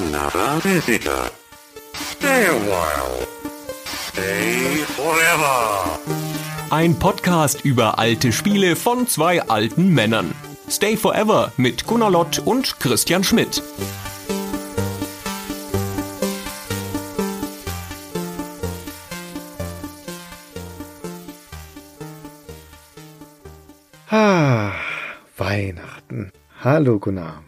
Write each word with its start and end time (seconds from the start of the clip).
another 0.00 0.60
visitor. 0.60 1.30
Stay 1.94 2.46
a 2.46 2.54
while. 2.70 3.26
Stay 3.84 4.76
forever. 4.96 5.98
Ein 6.70 6.98
Podcast 6.98 7.64
über 7.64 7.98
alte 7.98 8.32
Spiele 8.32 8.76
von 8.76 9.06
zwei 9.06 9.42
alten 9.42 9.92
Männern. 9.92 10.34
Stay 10.68 10.96
Forever 10.96 11.52
mit 11.56 11.86
Gunnar 11.86 12.10
Lott 12.10 12.38
und 12.38 12.78
Christian 12.78 13.24
Schmidt. 13.24 13.62
Ah, 24.08 24.72
Weihnachten. 25.36 26.32
Hallo 26.62 26.98
Gunnar. 26.98 27.42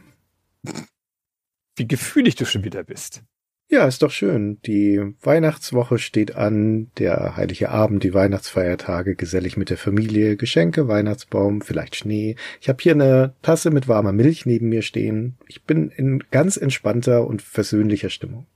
Wie 1.77 1.89
gefühlig 1.89 2.37
du 2.37 2.45
schon 2.45 2.65
wieder 2.65 2.85
bist. 2.85 3.23
Ja, 3.73 3.87
ist 3.87 4.03
doch 4.03 4.11
schön. 4.11 4.61
Die 4.67 5.01
Weihnachtswoche 5.23 5.97
steht 5.99 6.37
an, 6.37 6.91
der 6.99 7.37
heilige 7.37 7.71
Abend, 7.71 8.05
die 8.05 8.13
Weihnachtsfeiertage, 8.13 9.17
gesellig 9.17 9.57
mit 9.57 9.71
der 9.71 9.79
Familie, 9.79 10.37
Geschenke, 10.37 10.89
Weihnachtsbaum, 10.89 11.63
vielleicht 11.63 11.97
Schnee. 11.97 12.37
Ich 12.61 12.69
habe 12.69 12.83
hier 12.83 12.93
eine 12.93 13.35
Tasse 13.41 13.71
mit 13.71 13.89
warmer 13.89 14.13
Milch 14.13 14.45
neben 14.45 14.69
mir 14.69 14.83
stehen. 14.83 15.39
Ich 15.49 15.63
bin 15.65 15.89
in 15.89 16.23
ganz 16.31 16.59
entspannter 16.59 17.27
und 17.27 17.41
versöhnlicher 17.41 18.11
Stimmung. 18.11 18.47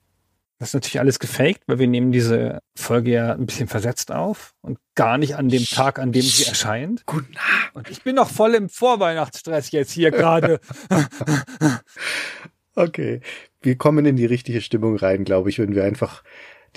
Das 0.59 0.71
ist 0.71 0.75
natürlich 0.75 1.01
alles 1.01 1.19
gefaked, 1.19 1.63
weil 1.67 1.79
wir 1.79 1.87
nehmen 1.87 2.13
diese 2.13 2.61
Folge 2.75 3.11
ja 3.13 3.33
ein 3.33 3.45
bisschen 3.45 3.69
versetzt 3.69 4.11
auf 4.11 4.55
und 4.63 4.79
gar 4.95 5.19
nicht 5.19 5.37
an 5.37 5.51
dem 5.51 5.65
Tag, 5.65 5.99
an 5.99 6.13
dem 6.13 6.23
sie 6.23 6.45
erscheint. 6.45 7.05
Guten 7.05 7.35
Und 7.75 7.91
ich 7.91 8.03
bin 8.03 8.17
noch 8.17 8.31
voll 8.31 8.55
im 8.55 8.71
Vorweihnachtsstress 8.71 9.71
jetzt 9.71 9.93
hier 9.93 10.11
gerade. 10.11 10.61
Okay, 12.77 13.21
wir 13.63 13.77
kommen 13.77 14.05
in 14.05 14.17
die 14.17 14.27
richtige 14.27 14.61
Stimmung 14.61 14.97
rein, 14.97 15.25
glaube 15.25 15.49
ich, 15.49 15.59
wenn 15.59 15.75
wir 15.75 15.85
einfach 15.85 16.23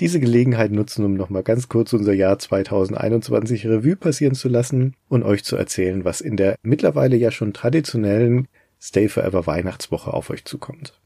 diese 0.00 0.18
Gelegenheit 0.18 0.72
nutzen, 0.72 1.04
um 1.04 1.12
nochmal 1.12 1.42
ganz 1.42 1.68
kurz 1.68 1.92
unser 1.92 2.14
Jahr 2.14 2.38
2021 2.38 3.66
Revue 3.66 3.96
passieren 3.96 4.34
zu 4.34 4.48
lassen 4.48 4.96
und 5.10 5.22
euch 5.22 5.44
zu 5.44 5.56
erzählen, 5.56 6.06
was 6.06 6.22
in 6.22 6.38
der 6.38 6.56
mittlerweile 6.62 7.16
ja 7.16 7.30
schon 7.30 7.52
traditionellen 7.52 8.48
Stay 8.80 9.08
Forever 9.08 9.46
Weihnachtswoche 9.46 10.14
auf 10.14 10.30
euch 10.30 10.46
zukommt. 10.46 10.98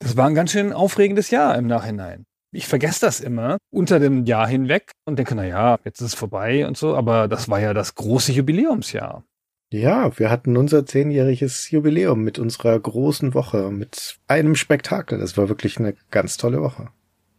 Das 0.00 0.16
war 0.16 0.26
ein 0.26 0.34
ganz 0.34 0.50
schön 0.50 0.72
aufregendes 0.72 1.30
Jahr 1.30 1.56
im 1.56 1.68
Nachhinein. 1.68 2.24
Ich 2.50 2.66
vergesse 2.66 3.06
das 3.06 3.20
immer 3.20 3.58
unter 3.70 4.00
dem 4.00 4.24
Jahr 4.24 4.48
hinweg 4.48 4.90
und 5.04 5.20
denke, 5.20 5.36
na 5.36 5.46
ja, 5.46 5.78
jetzt 5.84 6.00
ist 6.00 6.08
es 6.08 6.14
vorbei 6.14 6.66
und 6.66 6.76
so, 6.76 6.96
aber 6.96 7.28
das 7.28 7.48
war 7.48 7.60
ja 7.60 7.72
das 7.72 7.94
große 7.94 8.32
Jubiläumsjahr. 8.32 9.24
Ja, 9.72 10.18
wir 10.18 10.28
hatten 10.28 10.58
unser 10.58 10.84
zehnjähriges 10.84 11.70
Jubiläum 11.70 12.22
mit 12.22 12.38
unserer 12.38 12.78
großen 12.78 13.32
Woche, 13.32 13.70
mit 13.70 14.18
einem 14.28 14.54
Spektakel. 14.54 15.18
Das 15.18 15.38
war 15.38 15.48
wirklich 15.48 15.78
eine 15.78 15.94
ganz 16.10 16.36
tolle 16.36 16.60
Woche. 16.60 16.90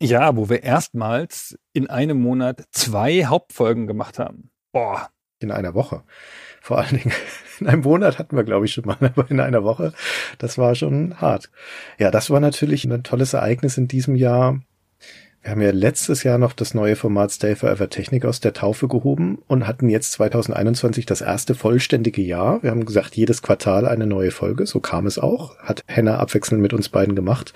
Ja, 0.01 0.35
wo 0.35 0.49
wir 0.49 0.63
erstmals 0.63 1.55
in 1.73 1.91
einem 1.91 2.19
Monat 2.19 2.63
zwei 2.71 3.25
Hauptfolgen 3.25 3.85
gemacht 3.85 4.17
haben. 4.17 4.49
Boah. 4.71 5.09
In 5.39 5.51
einer 5.51 5.75
Woche. 5.75 6.03
Vor 6.59 6.79
allen 6.79 6.97
Dingen 6.97 7.13
in 7.59 7.67
einem 7.67 7.83
Monat 7.83 8.17
hatten 8.17 8.35
wir, 8.35 8.43
glaube 8.43 8.65
ich, 8.65 8.73
schon 8.73 8.85
mal, 8.85 8.97
aber 8.99 9.29
in 9.29 9.39
einer 9.39 9.63
Woche, 9.63 9.93
das 10.39 10.57
war 10.57 10.73
schon 10.73 11.21
hart. 11.21 11.51
Ja, 11.99 12.09
das 12.09 12.31
war 12.31 12.39
natürlich 12.39 12.83
ein 12.85 13.03
tolles 13.03 13.33
Ereignis 13.33 13.77
in 13.77 13.87
diesem 13.87 14.15
Jahr. 14.15 14.59
Wir 15.43 15.51
haben 15.51 15.61
ja 15.61 15.71
letztes 15.71 16.23
Jahr 16.23 16.37
noch 16.37 16.53
das 16.53 16.73
neue 16.73 16.95
Format 16.95 17.33
Stay 17.33 17.57
Forever 17.57 17.89
Technik 17.89 18.23
aus 18.23 18.39
der 18.39 18.53
Taufe 18.53 18.87
gehoben 18.87 19.39
und 19.47 19.67
hatten 19.67 19.89
jetzt 19.89 20.13
2021 20.13 21.05
das 21.05 21.19
erste 21.19 21.53
vollständige 21.53 22.21
Jahr. 22.21 22.63
Wir 22.63 22.71
haben 22.71 22.85
gesagt, 22.85 23.17
jedes 23.17 23.41
Quartal 23.41 23.85
eine 23.85 24.07
neue 24.07 24.31
Folge. 24.31 24.65
So 24.65 24.79
kam 24.79 25.05
es 25.05 25.19
auch. 25.19 25.57
Hat 25.57 25.83
Henna 25.85 26.17
abwechselnd 26.17 26.61
mit 26.61 26.71
uns 26.71 26.87
beiden 26.87 27.13
gemacht. 27.13 27.53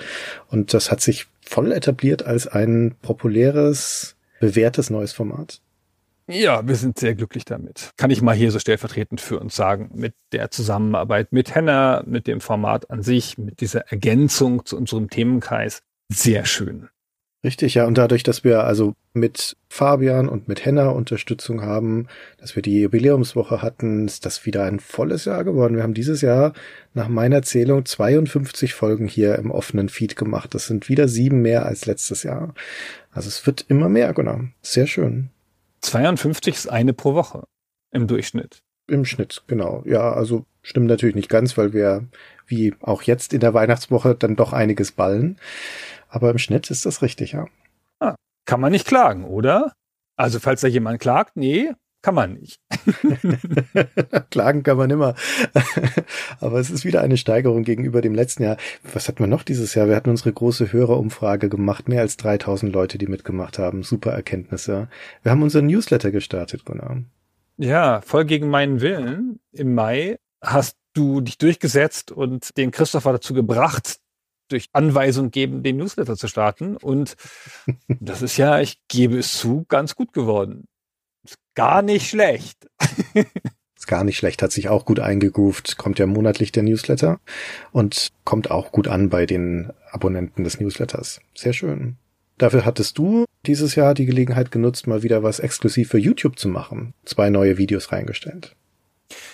Und 0.49 0.73
das 0.73 0.91
hat 0.91 0.99
sich 0.99 1.27
voll 1.39 1.71
etabliert 1.71 2.23
als 2.23 2.45
ein 2.45 2.93
populäres, 3.01 4.17
bewährtes 4.41 4.89
neues 4.89 5.13
Format. 5.13 5.61
Ja, 6.27 6.67
wir 6.67 6.75
sind 6.75 6.99
sehr 6.99 7.15
glücklich 7.15 7.45
damit. 7.45 7.91
Kann 7.95 8.11
ich 8.11 8.21
mal 8.21 8.35
hier 8.35 8.51
so 8.51 8.59
stellvertretend 8.59 9.21
für 9.21 9.39
uns 9.39 9.55
sagen. 9.55 9.91
Mit 9.93 10.13
der 10.33 10.51
Zusammenarbeit 10.51 11.31
mit 11.31 11.55
Henna, 11.55 12.03
mit 12.05 12.27
dem 12.27 12.41
Format 12.41 12.91
an 12.91 13.01
sich, 13.01 13.37
mit 13.37 13.61
dieser 13.61 13.87
Ergänzung 13.91 14.65
zu 14.65 14.75
unserem 14.75 15.09
Themenkreis. 15.09 15.83
Sehr 16.09 16.43
schön. 16.43 16.89
Richtig, 17.47 17.75
ja. 17.75 17.85
Und 17.85 17.97
dadurch, 17.97 18.23
dass 18.23 18.43
wir 18.43 18.65
also 18.65 18.93
mit 19.13 19.55
Fabian 19.69 20.27
und 20.27 20.49
mit 20.49 20.65
Henna 20.65 20.89
Unterstützung 20.89 21.61
haben, 21.61 22.07
dass 22.37 22.57
wir 22.57 22.61
die 22.61 22.81
Jubiläumswoche 22.81 23.61
hatten, 23.61 24.05
ist 24.05 24.25
das 24.25 24.45
wieder 24.45 24.65
ein 24.65 24.81
volles 24.81 25.23
Jahr 25.23 25.45
geworden. 25.45 25.77
Wir 25.77 25.83
haben 25.83 25.93
dieses 25.93 26.19
Jahr 26.19 26.51
nach 26.93 27.07
meiner 27.07 27.43
Zählung 27.43 27.85
52 27.85 28.73
Folgen 28.73 29.07
hier 29.07 29.37
im 29.37 29.49
offenen 29.49 29.87
Feed 29.87 30.17
gemacht. 30.17 30.53
Das 30.55 30.67
sind 30.67 30.89
wieder 30.89 31.07
sieben 31.07 31.41
mehr 31.41 31.65
als 31.65 31.85
letztes 31.85 32.23
Jahr. 32.23 32.53
Also 33.11 33.29
es 33.29 33.47
wird 33.47 33.63
immer 33.69 33.87
mehr, 33.87 34.13
genau. 34.13 34.41
Sehr 34.61 34.85
schön. 34.85 35.29
52 35.79 36.53
ist 36.53 36.67
eine 36.69 36.91
pro 36.91 37.13
Woche 37.13 37.45
im 37.91 38.07
Durchschnitt. 38.07 38.61
Im 38.89 39.05
Schnitt, 39.05 39.43
genau. 39.47 39.83
Ja, 39.85 40.11
also 40.11 40.45
stimmt 40.63 40.87
natürlich 40.87 41.15
nicht 41.15 41.29
ganz, 41.29 41.57
weil 41.57 41.71
wir 41.71 42.09
wie 42.45 42.73
auch 42.81 43.03
jetzt 43.03 43.33
in 43.33 43.39
der 43.39 43.53
Weihnachtswoche 43.53 44.15
dann 44.15 44.35
doch 44.35 44.51
einiges 44.51 44.91
ballen. 44.91 45.37
Aber 46.09 46.31
im 46.31 46.37
Schnitt 46.37 46.69
ist 46.71 46.85
das 46.85 47.01
richtig, 47.01 47.33
ja. 47.33 47.47
Ah, 47.99 48.15
kann 48.45 48.61
man 48.61 48.71
nicht 48.71 48.87
klagen, 48.87 49.25
oder? 49.25 49.73
Also 50.15 50.39
falls 50.39 50.61
da 50.61 50.67
jemand 50.67 50.99
klagt, 50.99 51.35
nee, 51.35 51.71
kann 52.01 52.15
man 52.15 52.33
nicht. 52.33 52.59
Klagen 54.29 54.63
kann 54.63 54.77
man 54.77 54.89
immer. 54.89 55.15
Aber 56.39 56.59
es 56.59 56.69
ist 56.69 56.85
wieder 56.85 57.01
eine 57.01 57.17
Steigerung 57.17 57.63
gegenüber 57.63 58.01
dem 58.01 58.15
letzten 58.15 58.43
Jahr. 58.43 58.57
Was 58.93 59.07
hatten 59.07 59.19
wir 59.19 59.27
noch 59.27 59.43
dieses 59.43 59.75
Jahr? 59.75 59.87
Wir 59.87 59.95
hatten 59.95 60.09
unsere 60.09 60.31
große 60.31 60.71
Hörerumfrage 60.71 61.49
gemacht. 61.49 61.89
Mehr 61.89 62.01
als 62.01 62.17
3000 62.17 62.71
Leute, 62.71 62.97
die 62.97 63.07
mitgemacht 63.07 63.59
haben. 63.59 63.83
Super 63.83 64.11
Erkenntnisse. 64.11 64.87
Wir 65.23 65.31
haben 65.31 65.43
unseren 65.43 65.67
Newsletter 65.67 66.11
gestartet, 66.11 66.65
Gunnar. 66.65 67.03
Ja, 67.57 68.01
voll 68.01 68.25
gegen 68.25 68.49
meinen 68.49 68.81
Willen. 68.81 69.39
Im 69.51 69.73
Mai 69.73 70.17
hast 70.41 70.77
du 70.93 71.21
dich 71.21 71.37
durchgesetzt 71.37 72.11
und 72.11 72.55
den 72.57 72.71
Christopher 72.71 73.13
dazu 73.13 73.33
gebracht, 73.33 73.99
durch 74.47 74.69
Anweisung 74.73 75.31
geben, 75.31 75.63
den 75.63 75.77
Newsletter 75.77 76.15
zu 76.15 76.27
starten. 76.27 76.77
Und 76.77 77.15
das 77.87 78.21
ist 78.21 78.37
ja, 78.37 78.59
ich 78.59 78.79
gebe 78.87 79.17
es 79.17 79.37
zu, 79.37 79.65
ganz 79.67 79.95
gut 79.95 80.13
geworden. 80.13 80.65
Ist 81.23 81.37
gar 81.55 81.81
nicht 81.81 82.09
schlecht. 82.09 82.67
Ist 83.77 83.87
gar 83.87 84.03
nicht 84.03 84.17
schlecht, 84.17 84.41
hat 84.41 84.51
sich 84.51 84.69
auch 84.69 84.85
gut 84.85 84.99
eingegroovt, 84.99 85.77
kommt 85.77 85.99
ja 85.99 86.07
monatlich 86.07 86.51
der 86.51 86.63
Newsletter 86.63 87.19
und 87.71 88.11
kommt 88.23 88.49
auch 88.49 88.71
gut 88.71 88.87
an 88.87 89.09
bei 89.09 89.27
den 89.27 89.71
Abonnenten 89.91 90.43
des 90.43 90.59
Newsletters. 90.59 91.21
Sehr 91.35 91.53
schön. 91.53 91.97
Dafür 92.39 92.65
hattest 92.65 92.97
du 92.97 93.25
dieses 93.45 93.75
Jahr 93.75 93.93
die 93.93 94.07
Gelegenheit 94.07 94.51
genutzt, 94.51 94.87
mal 94.87 95.03
wieder 95.03 95.21
was 95.21 95.39
exklusiv 95.39 95.89
für 95.89 95.99
YouTube 95.99 96.39
zu 96.39 96.49
machen. 96.49 96.95
Zwei 97.05 97.29
neue 97.29 97.57
Videos 97.59 97.91
reingestellt. 97.91 98.55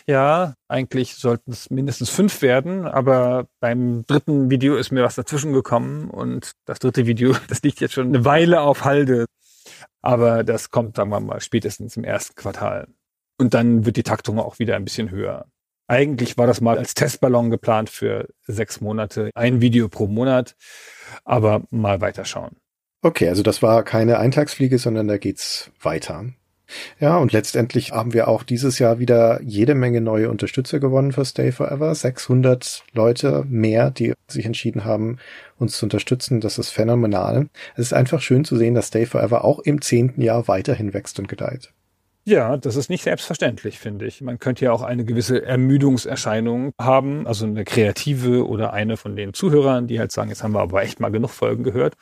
Ja, 0.07 0.55
eigentlich 0.67 1.15
sollten 1.15 1.51
es 1.51 1.69
mindestens 1.69 2.09
fünf 2.09 2.41
werden, 2.41 2.85
aber 2.85 3.47
beim 3.59 4.05
dritten 4.05 4.49
Video 4.49 4.75
ist 4.75 4.91
mir 4.91 5.03
was 5.03 5.15
dazwischen 5.15 5.53
gekommen 5.53 6.09
und 6.09 6.51
das 6.65 6.79
dritte 6.79 7.05
Video, 7.05 7.35
das 7.47 7.61
liegt 7.63 7.79
jetzt 7.79 7.93
schon 7.93 8.07
eine 8.07 8.25
Weile 8.25 8.61
auf 8.61 8.83
Halde. 8.83 9.25
Aber 10.01 10.43
das 10.43 10.69
kommt, 10.69 10.97
sagen 10.97 11.09
wir 11.09 11.19
mal, 11.19 11.39
spätestens 11.39 11.95
im 11.95 12.03
ersten 12.03 12.35
Quartal. 12.35 12.87
Und 13.37 13.53
dann 13.53 13.85
wird 13.85 13.97
die 13.97 14.03
Taktung 14.03 14.39
auch 14.39 14.59
wieder 14.59 14.75
ein 14.75 14.83
bisschen 14.83 15.09
höher. 15.09 15.45
Eigentlich 15.87 16.37
war 16.37 16.47
das 16.47 16.61
mal 16.61 16.77
als 16.77 16.93
Testballon 16.93 17.49
geplant 17.49 17.89
für 17.89 18.27
sechs 18.47 18.81
Monate, 18.81 19.31
ein 19.35 19.61
Video 19.61 19.89
pro 19.89 20.07
Monat, 20.07 20.55
aber 21.25 21.63
mal 21.71 22.01
weiterschauen. 22.01 22.57
Okay, 23.01 23.27
also 23.27 23.43
das 23.43 23.61
war 23.61 23.83
keine 23.83 24.17
Eintagsfliege, 24.17 24.77
sondern 24.79 25.07
da 25.09 25.17
geht's 25.17 25.71
weiter. 25.81 26.25
Ja, 26.99 27.17
und 27.17 27.31
letztendlich 27.31 27.91
haben 27.91 28.13
wir 28.13 28.27
auch 28.27 28.43
dieses 28.43 28.79
Jahr 28.79 28.99
wieder 28.99 29.41
jede 29.41 29.75
Menge 29.75 30.01
neue 30.01 30.29
Unterstützer 30.29 30.79
gewonnen 30.79 31.11
für 31.11 31.25
Stay 31.25 31.51
Forever. 31.51 31.93
600 31.93 32.83
Leute 32.93 33.45
mehr, 33.47 33.91
die 33.91 34.13
sich 34.27 34.45
entschieden 34.45 34.85
haben, 34.85 35.17
uns 35.57 35.77
zu 35.77 35.85
unterstützen. 35.85 36.41
Das 36.41 36.57
ist 36.57 36.69
phänomenal. 36.69 37.47
Es 37.75 37.87
ist 37.87 37.93
einfach 37.93 38.21
schön 38.21 38.45
zu 38.45 38.57
sehen, 38.57 38.75
dass 38.75 38.87
Stay 38.87 39.05
Forever 39.05 39.43
auch 39.43 39.59
im 39.59 39.81
zehnten 39.81 40.21
Jahr 40.21 40.47
weiterhin 40.47 40.93
wächst 40.93 41.19
und 41.19 41.27
gedeiht. 41.27 41.71
Ja, 42.25 42.55
das 42.55 42.77
ist 42.77 42.89
nicht 42.89 43.03
selbstverständlich, 43.03 43.79
finde 43.79 44.05
ich. 44.05 44.21
Man 44.21 44.39
könnte 44.39 44.63
ja 44.63 44.71
auch 44.71 44.81
eine 44.81 45.03
gewisse 45.03 45.43
Ermüdungserscheinung 45.45 46.71
haben, 46.79 47.27
also 47.27 47.45
eine 47.45 47.65
kreative 47.65 48.47
oder 48.47 48.71
eine 48.71 48.95
von 48.95 49.17
den 49.17 49.33
Zuhörern, 49.33 49.87
die 49.87 49.99
halt 49.99 50.13
sagen, 50.13 50.29
jetzt 50.29 50.41
haben 50.41 50.53
wir 50.53 50.61
aber 50.61 50.83
echt 50.83 51.01
mal 51.01 51.11
genug 51.11 51.31
Folgen 51.31 51.63
gehört. 51.63 51.95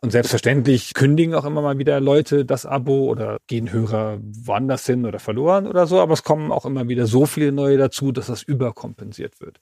Und 0.00 0.10
selbstverständlich 0.10 0.94
kündigen 0.94 1.34
auch 1.34 1.44
immer 1.44 1.62
mal 1.62 1.78
wieder 1.78 2.00
Leute 2.00 2.44
das 2.44 2.66
Abo 2.66 3.06
oder 3.06 3.38
gehen 3.46 3.72
Hörer 3.72 4.18
woanders 4.22 4.86
hin 4.86 5.06
oder 5.06 5.18
verloren 5.18 5.66
oder 5.66 5.86
so. 5.86 6.00
Aber 6.00 6.14
es 6.14 6.22
kommen 6.22 6.52
auch 6.52 6.66
immer 6.66 6.88
wieder 6.88 7.06
so 7.06 7.26
viele 7.26 7.52
neue 7.52 7.78
dazu, 7.78 8.12
dass 8.12 8.26
das 8.26 8.42
überkompensiert 8.42 9.40
wird. 9.40 9.58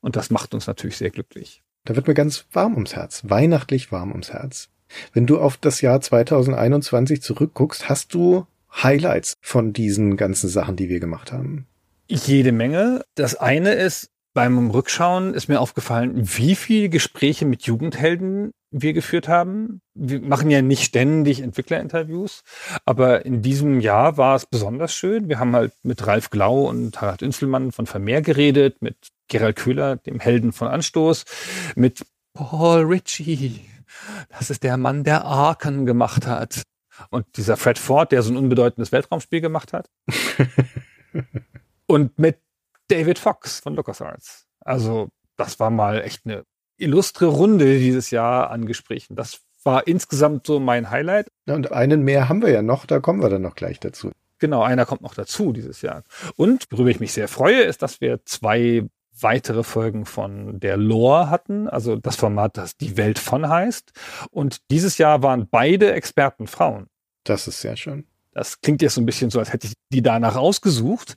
Und 0.00 0.16
das 0.16 0.30
macht 0.30 0.54
uns 0.54 0.66
natürlich 0.66 0.96
sehr 0.96 1.10
glücklich. 1.10 1.62
Da 1.84 1.94
wird 1.94 2.08
mir 2.08 2.14
ganz 2.14 2.46
warm 2.52 2.74
ums 2.74 2.96
Herz, 2.96 3.22
weihnachtlich 3.26 3.92
warm 3.92 4.10
ums 4.10 4.32
Herz. 4.32 4.68
Wenn 5.12 5.26
du 5.26 5.38
auf 5.38 5.56
das 5.56 5.80
Jahr 5.80 6.00
2021 6.00 7.22
zurückguckst, 7.22 7.88
hast 7.88 8.14
du 8.14 8.46
Highlights 8.82 9.34
von 9.40 9.72
diesen 9.72 10.16
ganzen 10.16 10.48
Sachen, 10.48 10.76
die 10.76 10.88
wir 10.88 11.00
gemacht 11.00 11.32
haben? 11.32 11.66
Jede 12.08 12.52
Menge. 12.52 13.02
Das 13.14 13.34
eine 13.36 13.72
ist, 13.72 14.10
beim 14.36 14.70
Rückschauen 14.70 15.32
ist 15.32 15.48
mir 15.48 15.62
aufgefallen, 15.62 16.12
wie 16.14 16.56
viele 16.56 16.90
Gespräche 16.90 17.46
mit 17.46 17.62
Jugendhelden 17.62 18.52
wir 18.70 18.92
geführt 18.92 19.28
haben. 19.28 19.80
Wir 19.94 20.20
machen 20.20 20.50
ja 20.50 20.60
nicht 20.60 20.84
ständig 20.84 21.40
Entwicklerinterviews, 21.40 22.42
aber 22.84 23.24
in 23.24 23.40
diesem 23.40 23.80
Jahr 23.80 24.18
war 24.18 24.36
es 24.36 24.44
besonders 24.44 24.92
schön. 24.92 25.30
Wir 25.30 25.38
haben 25.38 25.56
halt 25.56 25.72
mit 25.84 26.06
Ralf 26.06 26.28
Glau 26.28 26.68
und 26.68 27.00
Harald 27.00 27.22
Inselmann 27.22 27.72
von 27.72 27.86
Vermeer 27.86 28.20
geredet, 28.20 28.82
mit 28.82 29.08
Gerald 29.28 29.56
Köhler, 29.56 29.96
dem 29.96 30.20
Helden 30.20 30.52
von 30.52 30.68
Anstoß, 30.68 31.24
mit 31.74 32.04
Paul 32.34 32.82
Ritchie. 32.82 33.62
Das 34.28 34.50
ist 34.50 34.62
der 34.62 34.76
Mann, 34.76 35.02
der 35.02 35.24
Arken 35.24 35.86
gemacht 35.86 36.26
hat. 36.26 36.60
Und 37.08 37.24
dieser 37.38 37.56
Fred 37.56 37.78
Ford, 37.78 38.12
der 38.12 38.20
so 38.20 38.34
ein 38.34 38.36
unbedeutendes 38.36 38.92
Weltraumspiel 38.92 39.40
gemacht 39.40 39.72
hat. 39.72 39.88
und 41.86 42.18
mit 42.18 42.36
David 42.88 43.18
Fox 43.18 43.60
von 43.60 43.74
LucasArts. 43.74 44.46
Also 44.60 45.08
das 45.36 45.60
war 45.60 45.70
mal 45.70 46.02
echt 46.02 46.22
eine 46.24 46.44
illustre 46.76 47.26
Runde 47.26 47.78
dieses 47.78 48.10
Jahr 48.10 48.50
an 48.50 48.66
Gesprächen. 48.66 49.16
Das 49.16 49.40
war 49.62 49.86
insgesamt 49.86 50.46
so 50.46 50.60
mein 50.60 50.90
Highlight. 50.90 51.28
Und 51.46 51.72
einen 51.72 52.02
mehr 52.02 52.28
haben 52.28 52.42
wir 52.42 52.50
ja 52.50 52.62
noch, 52.62 52.86
da 52.86 53.00
kommen 53.00 53.20
wir 53.20 53.28
dann 53.28 53.42
noch 53.42 53.54
gleich 53.54 53.80
dazu. 53.80 54.10
Genau, 54.38 54.62
einer 54.62 54.84
kommt 54.84 55.02
noch 55.02 55.14
dazu 55.14 55.52
dieses 55.52 55.82
Jahr. 55.82 56.02
Und 56.36 56.64
worüber 56.70 56.90
ich 56.90 57.00
mich 57.00 57.12
sehr 57.12 57.28
freue, 57.28 57.62
ist, 57.62 57.82
dass 57.82 58.00
wir 58.00 58.24
zwei 58.24 58.86
weitere 59.18 59.62
Folgen 59.62 60.04
von 60.04 60.60
der 60.60 60.76
Lore 60.76 61.30
hatten, 61.30 61.68
also 61.68 61.96
das 61.96 62.16
Format, 62.16 62.58
das 62.58 62.76
die 62.76 62.98
Welt 62.98 63.18
von 63.18 63.48
heißt. 63.48 63.92
Und 64.30 64.58
dieses 64.70 64.98
Jahr 64.98 65.22
waren 65.22 65.48
beide 65.50 65.92
Experten 65.92 66.46
Frauen. 66.46 66.86
Das 67.24 67.48
ist 67.48 67.60
sehr 67.62 67.76
schön. 67.76 68.06
Das 68.32 68.60
klingt 68.60 68.82
jetzt 68.82 68.94
so 68.94 69.00
ein 69.00 69.06
bisschen 69.06 69.30
so, 69.30 69.38
als 69.38 69.52
hätte 69.52 69.66
ich 69.66 69.72
die 69.90 70.02
danach 70.02 70.36
ausgesucht 70.36 71.16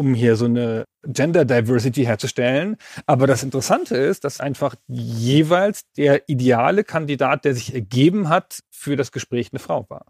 um 0.00 0.14
hier 0.14 0.34
so 0.36 0.46
eine 0.46 0.84
Gender 1.04 1.44
Diversity 1.44 2.04
herzustellen. 2.04 2.76
Aber 3.04 3.26
das 3.26 3.42
Interessante 3.42 3.96
ist, 3.96 4.24
dass 4.24 4.40
einfach 4.40 4.74
jeweils 4.88 5.82
der 5.98 6.26
ideale 6.26 6.84
Kandidat, 6.84 7.44
der 7.44 7.54
sich 7.54 7.74
ergeben 7.74 8.30
hat, 8.30 8.60
für 8.70 8.96
das 8.96 9.12
Gespräch 9.12 9.50
eine 9.52 9.58
Frau 9.58 9.84
war. 9.90 10.06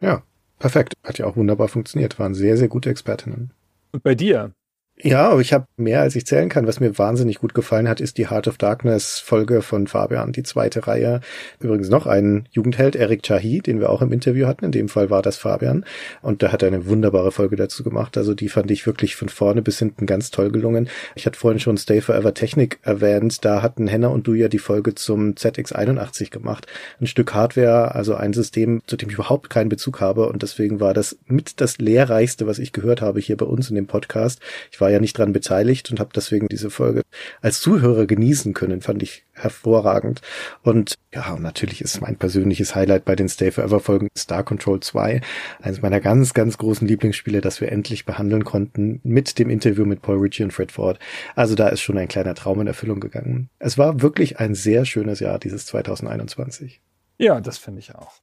Ja, 0.00 0.22
perfekt. 0.60 0.94
Hat 1.02 1.18
ja 1.18 1.26
auch 1.26 1.34
wunderbar 1.34 1.66
funktioniert. 1.66 2.20
Waren 2.20 2.34
sehr, 2.34 2.56
sehr 2.56 2.68
gute 2.68 2.90
Expertinnen. 2.90 3.52
Und 3.90 4.04
bei 4.04 4.14
dir? 4.14 4.52
Ja, 5.02 5.30
aber 5.30 5.40
ich 5.40 5.52
habe 5.52 5.66
mehr 5.76 6.02
als 6.02 6.14
ich 6.14 6.24
zählen 6.24 6.48
kann. 6.48 6.68
Was 6.68 6.78
mir 6.78 6.96
wahnsinnig 6.96 7.40
gut 7.40 7.52
gefallen 7.52 7.88
hat, 7.88 8.00
ist 8.00 8.16
die 8.16 8.30
Heart 8.30 8.46
of 8.46 8.58
Darkness 8.58 9.18
Folge 9.18 9.60
von 9.60 9.88
Fabian, 9.88 10.30
die 10.30 10.44
zweite 10.44 10.86
Reihe. 10.86 11.20
Übrigens 11.58 11.88
noch 11.88 12.06
ein 12.06 12.48
Jugendheld, 12.52 12.94
Eric 12.94 13.24
Chahi, 13.24 13.60
den 13.60 13.80
wir 13.80 13.90
auch 13.90 14.02
im 14.02 14.12
Interview 14.12 14.46
hatten. 14.46 14.66
In 14.66 14.70
dem 14.70 14.88
Fall 14.88 15.10
war 15.10 15.20
das 15.20 15.36
Fabian. 15.36 15.84
Und 16.22 16.44
da 16.44 16.52
hat 16.52 16.62
er 16.62 16.68
eine 16.68 16.86
wunderbare 16.86 17.32
Folge 17.32 17.56
dazu 17.56 17.82
gemacht. 17.82 18.16
Also 18.16 18.34
die 18.34 18.48
fand 18.48 18.70
ich 18.70 18.86
wirklich 18.86 19.16
von 19.16 19.28
vorne 19.28 19.62
bis 19.62 19.80
hinten 19.80 20.06
ganz 20.06 20.30
toll 20.30 20.52
gelungen. 20.52 20.88
Ich 21.16 21.26
hatte 21.26 21.40
vorhin 21.40 21.58
schon 21.58 21.76
Stay 21.76 22.00
Forever 22.00 22.32
Technik 22.32 22.78
erwähnt. 22.82 23.44
Da 23.44 23.62
hatten 23.62 23.88
Henna 23.88 24.08
und 24.08 24.28
du 24.28 24.34
ja 24.34 24.46
die 24.46 24.60
Folge 24.60 24.94
zum 24.94 25.32
ZX81 25.32 26.30
gemacht. 26.30 26.68
Ein 27.00 27.08
Stück 27.08 27.34
Hardware, 27.34 27.96
also 27.96 28.14
ein 28.14 28.32
System, 28.32 28.80
zu 28.86 28.96
dem 28.96 29.08
ich 29.08 29.16
überhaupt 29.16 29.50
keinen 29.50 29.70
Bezug 29.70 30.00
habe. 30.00 30.28
Und 30.28 30.44
deswegen 30.44 30.78
war 30.78 30.94
das 30.94 31.18
mit 31.26 31.60
das 31.60 31.78
lehrreichste, 31.78 32.46
was 32.46 32.60
ich 32.60 32.72
gehört 32.72 33.00
habe 33.00 33.18
hier 33.18 33.36
bei 33.36 33.46
uns 33.46 33.68
in 33.70 33.74
dem 33.74 33.88
Podcast. 33.88 34.40
Ich 34.70 34.83
war 34.84 34.90
ja 34.90 35.00
nicht 35.00 35.16
dran 35.16 35.32
beteiligt 35.32 35.90
und 35.90 35.98
habe 35.98 36.10
deswegen 36.14 36.46
diese 36.46 36.68
Folge 36.68 37.00
als 37.40 37.62
Zuhörer 37.62 38.04
genießen 38.04 38.52
können, 38.52 38.82
fand 38.82 39.02
ich 39.02 39.24
hervorragend. 39.32 40.20
Und 40.62 40.96
ja, 41.14 41.38
natürlich 41.38 41.80
ist 41.80 42.02
mein 42.02 42.16
persönliches 42.16 42.74
Highlight 42.74 43.06
bei 43.06 43.16
den 43.16 43.30
Stay 43.30 43.50
Forever 43.50 43.80
Folgen 43.80 44.08
Star 44.14 44.42
Control 44.42 44.80
2, 44.80 45.22
eines 45.62 45.80
meiner 45.80 46.00
ganz, 46.00 46.34
ganz 46.34 46.58
großen 46.58 46.86
Lieblingsspiele, 46.86 47.40
das 47.40 47.62
wir 47.62 47.72
endlich 47.72 48.04
behandeln 48.04 48.44
konnten 48.44 49.00
mit 49.04 49.38
dem 49.38 49.48
Interview 49.48 49.86
mit 49.86 50.02
Paul 50.02 50.18
Ritchie 50.18 50.44
und 50.44 50.52
Fred 50.52 50.70
Ford. 50.70 50.98
Also 51.34 51.54
da 51.54 51.68
ist 51.68 51.80
schon 51.80 51.96
ein 51.96 52.08
kleiner 52.08 52.34
Traum 52.34 52.60
in 52.60 52.66
Erfüllung 52.66 53.00
gegangen. 53.00 53.48
Es 53.58 53.78
war 53.78 54.02
wirklich 54.02 54.38
ein 54.38 54.54
sehr 54.54 54.84
schönes 54.84 55.18
Jahr, 55.18 55.38
dieses 55.38 55.64
2021. 55.64 56.82
Ja, 57.16 57.40
das 57.40 57.56
finde 57.56 57.78
ich 57.78 57.94
auch. 57.94 58.20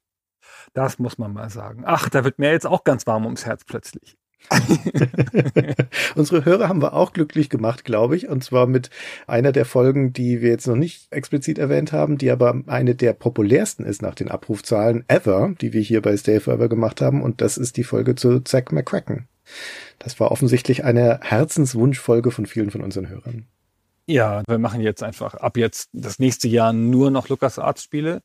Das 0.74 1.00
muss 1.00 1.18
man 1.18 1.34
mal 1.34 1.50
sagen. 1.50 1.81
Ach, 1.88 2.08
da 2.08 2.24
wird 2.24 2.38
mir 2.38 2.52
jetzt 2.52 2.68
auch 2.68 2.84
ganz 2.84 3.08
warm 3.08 3.25
ums 3.25 3.48
Herz 3.48 3.63
plötzlich. 3.66 4.16
Unsere 6.15 6.45
Hörer 6.45 6.67
haben 6.67 6.81
wir 6.81 6.93
auch 6.93 7.13
glücklich 7.13 7.49
gemacht, 7.49 7.85
glaube 7.85 8.15
ich. 8.15 8.27
Und 8.27 8.43
zwar 8.43 8.67
mit 8.67 8.89
einer 9.27 9.51
der 9.51 9.65
Folgen, 9.65 10.13
die 10.13 10.41
wir 10.41 10.49
jetzt 10.49 10.67
noch 10.67 10.75
nicht 10.75 11.07
explizit 11.11 11.57
erwähnt 11.57 11.91
haben, 11.91 12.17
die 12.17 12.31
aber 12.31 12.61
eine 12.67 12.95
der 12.95 13.13
populärsten 13.13 13.85
ist 13.85 14.01
nach 14.01 14.15
den 14.15 14.29
Abrufzahlen 14.29 15.05
ever, 15.07 15.53
die 15.61 15.73
wir 15.73 15.81
hier 15.81 16.01
bei 16.01 16.15
Stay 16.17 16.39
Forever 16.39 16.69
gemacht 16.69 17.01
haben. 17.01 17.21
Und 17.21 17.41
das 17.41 17.57
ist 17.57 17.77
die 17.77 17.83
Folge 17.83 18.15
zu 18.15 18.41
Zack 18.41 18.71
McCracken. 18.71 19.27
Das 19.99 20.19
war 20.19 20.31
offensichtlich 20.31 20.83
eine 20.83 21.19
Herzenswunschfolge 21.21 22.31
von 22.31 22.45
vielen 22.45 22.71
von 22.71 22.81
unseren 22.81 23.09
Hörern. 23.09 23.45
Ja, 24.07 24.43
wir 24.47 24.57
machen 24.57 24.81
jetzt 24.81 25.03
einfach 25.03 25.35
ab 25.35 25.57
jetzt 25.57 25.89
das 25.93 26.19
nächste 26.19 26.47
Jahr 26.47 26.73
nur 26.73 27.11
noch 27.11 27.29
Lukas 27.29 27.59
Arts 27.59 27.83
Spiele. 27.83 28.21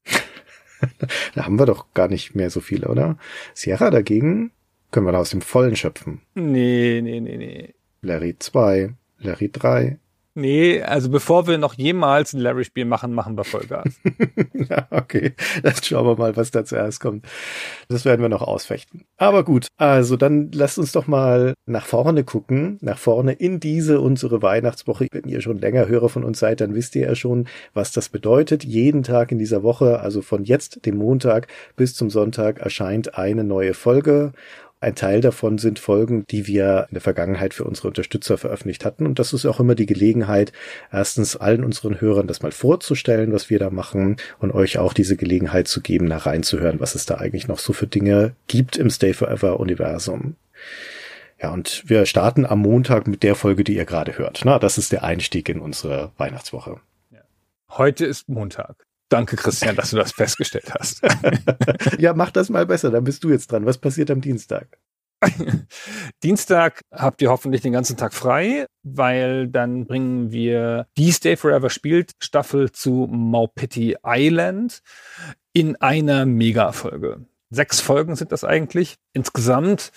da 1.35 1.45
haben 1.45 1.59
wir 1.59 1.67
doch 1.67 1.93
gar 1.95 2.09
nicht 2.09 2.35
mehr 2.35 2.51
so 2.51 2.61
viele, 2.61 2.89
oder? 2.89 3.19
Sierra 3.55 3.91
dagegen 3.91 4.53
können 4.91 5.07
wir 5.07 5.13
da 5.13 5.19
aus 5.19 5.31
dem 5.31 5.41
Vollen 5.41 5.77
schöpfen? 5.77 6.23
Nee, 6.35 7.01
nee, 7.03 7.21
nee, 7.21 7.37
nee. 7.37 7.75
Larry 8.03 8.37
2, 8.39 8.95
Larry 9.19 9.51
3. 9.51 9.99
Nee, 10.39 10.83
also 10.83 11.09
bevor 11.09 11.47
wir 11.47 11.57
noch 11.57 11.73
jemals 11.79 12.35
ein 12.35 12.41
Larry-Spiel 12.41 12.85
machen, 12.85 13.15
machen 13.15 13.39
wir 13.39 13.45
Vollgas. 13.45 13.99
ja, 14.53 14.87
okay. 14.91 15.33
Dann 15.63 15.73
schauen 15.83 16.07
wir 16.07 16.17
mal, 16.17 16.37
was 16.37 16.51
da 16.51 16.63
zuerst 16.63 17.01
kommt. 17.01 17.25
Das 17.89 18.05
werden 18.05 18.21
wir 18.21 18.29
noch 18.29 18.43
ausfechten. 18.43 19.07
Aber 19.17 19.45
gut, 19.45 19.69
also 19.79 20.19
dann 20.19 20.53
lasst 20.53 20.79
uns 20.79 20.93
doch 20.93 21.07
mal 21.07 21.55
nach 21.65 21.87
vorne 21.87 22.23
gucken. 22.23 22.77
Nach 22.83 22.99
vorne 22.99 23.33
in 23.33 23.61
diese 23.61 23.99
unsere 23.99 24.43
Weihnachtswoche. 24.43 25.07
Wenn 25.11 25.25
ihr 25.25 25.41
schon 25.41 25.57
länger 25.57 25.89
Hörer 25.89 26.11
von 26.11 26.23
uns 26.23 26.39
seid, 26.39 26.61
dann 26.61 26.75
wisst 26.75 26.95
ihr 26.97 27.07
ja 27.07 27.15
schon, 27.15 27.49
was 27.73 27.93
das 27.93 28.11
bedeutet. 28.11 28.63
Jeden 28.63 29.03
Tag 29.03 29.33
in 29.33 29.39
dieser 29.39 29.63
Woche, 29.63 30.01
also 30.01 30.21
von 30.21 30.45
jetzt, 30.45 30.85
dem 30.85 30.99
Montag 30.99 31.49
bis 31.77 31.95
zum 31.95 32.11
Sonntag, 32.11 32.59
erscheint 32.59 33.17
eine 33.17 33.43
neue 33.43 33.73
Folge. 33.73 34.35
Ein 34.79 34.95
Teil 34.95 35.23
davon 35.23 35.57
sind 35.57 35.79
Folgen, 35.79 36.25
die 36.31 36.47
wir 36.47 36.87
in 36.91 36.95
der 36.95 37.01
Vergangenheit 37.01 37.55
für 37.55 37.65
unsere 37.65 37.89
Unterstützer 37.89 38.37
veröffentlicht 38.37 38.85
hatten. 38.85 39.07
Und 39.07 39.19
das 39.19 39.33
ist 39.33 39.47
auch 39.47 39.59
immer 39.59 39.75
die 39.75 39.87
Gelegenheit, 39.87 40.53
erstens 40.93 41.35
allen 41.35 41.65
unseren 41.65 42.01
Hörern 42.01 42.27
das 42.27 42.43
mal 42.43 42.53
vorzustellen, 42.53 43.33
was 43.33 43.49
wir 43.49 43.59
da 43.59 43.71
machen 43.71 44.17
und 44.39 44.53
euch 44.53 44.79
auch 44.79 44.93
diese 44.93 45.17
Gelegenheit 45.17 45.67
zu 45.67 45.81
geben, 45.81 46.11
da 46.11 46.19
reinzuhören, 46.19 46.79
was 46.79 46.95
es 46.95 47.07
da 47.07 47.17
eigentlich 47.17 47.49
noch 47.49 47.59
so 47.59 47.73
für 47.73 47.87
Dinge 47.87 48.35
gibt 48.49 48.77
im 48.77 48.91
Stay 48.91 49.15
Forever 49.15 49.61
Universum. 49.61 50.37
Ja, 51.41 51.53
und 51.53 51.85
wir 51.87 52.05
starten 52.07 52.45
am 52.45 52.61
Montag 52.61 53.07
mit 53.07 53.23
der 53.23 53.35
Folge, 53.35 53.65
die 53.65 53.77
ihr 53.77 53.85
gerade 53.87 54.19
hört. 54.19 54.43
Na, 54.45 54.59
das 54.59 54.79
ist 54.79 54.93
der 54.93 55.05
Einstieg 55.05 55.49
in 55.49 55.61
unsere 55.61 56.13
Weihnachtswoche. 56.17 56.81
Heute 57.71 58.07
ist 58.07 58.29
Montag. 58.29 58.87
Danke, 59.09 59.37
Christian, 59.37 59.77
dass 59.77 59.91
du 59.91 59.97
das 59.97 60.13
festgestellt 60.13 60.73
hast. 60.75 61.01
ja, 61.99 62.13
mach 62.13 62.31
das 62.31 62.49
mal 62.49 62.67
besser, 62.67 62.91
dann 62.91 63.05
bist 63.05 63.23
du 63.23 63.31
jetzt 63.31 63.53
dran. 63.53 63.65
Was 63.65 63.79
passiert 63.79 64.11
am 64.11 64.21
Dienstag? 64.21 64.79
Dienstag 66.23 66.81
habt 66.93 67.23
ihr 67.23 67.31
hoffentlich 67.31 67.63
den 67.63 67.73
ganzen 67.73 67.97
Tag 67.97 68.13
frei, 68.13 68.67
weil 68.83 69.49
dann 69.49 69.87
bringen 69.87 70.31
wir 70.31 70.87
die 70.97 71.13
Stay 71.13 71.37
Forever 71.37 71.71
spielt 71.71 72.13
Staffel 72.21 72.71
zu 72.73 73.09
Maupiti 73.11 73.97
Island 74.05 74.83
in 75.53 75.77
einer 75.77 76.27
Mega-Folge. 76.27 77.25
Sechs 77.51 77.81
Folgen 77.81 78.17
sind 78.17 78.33
das 78.33 78.45
eigentlich. 78.45 78.97
Insgesamt, 79.13 79.93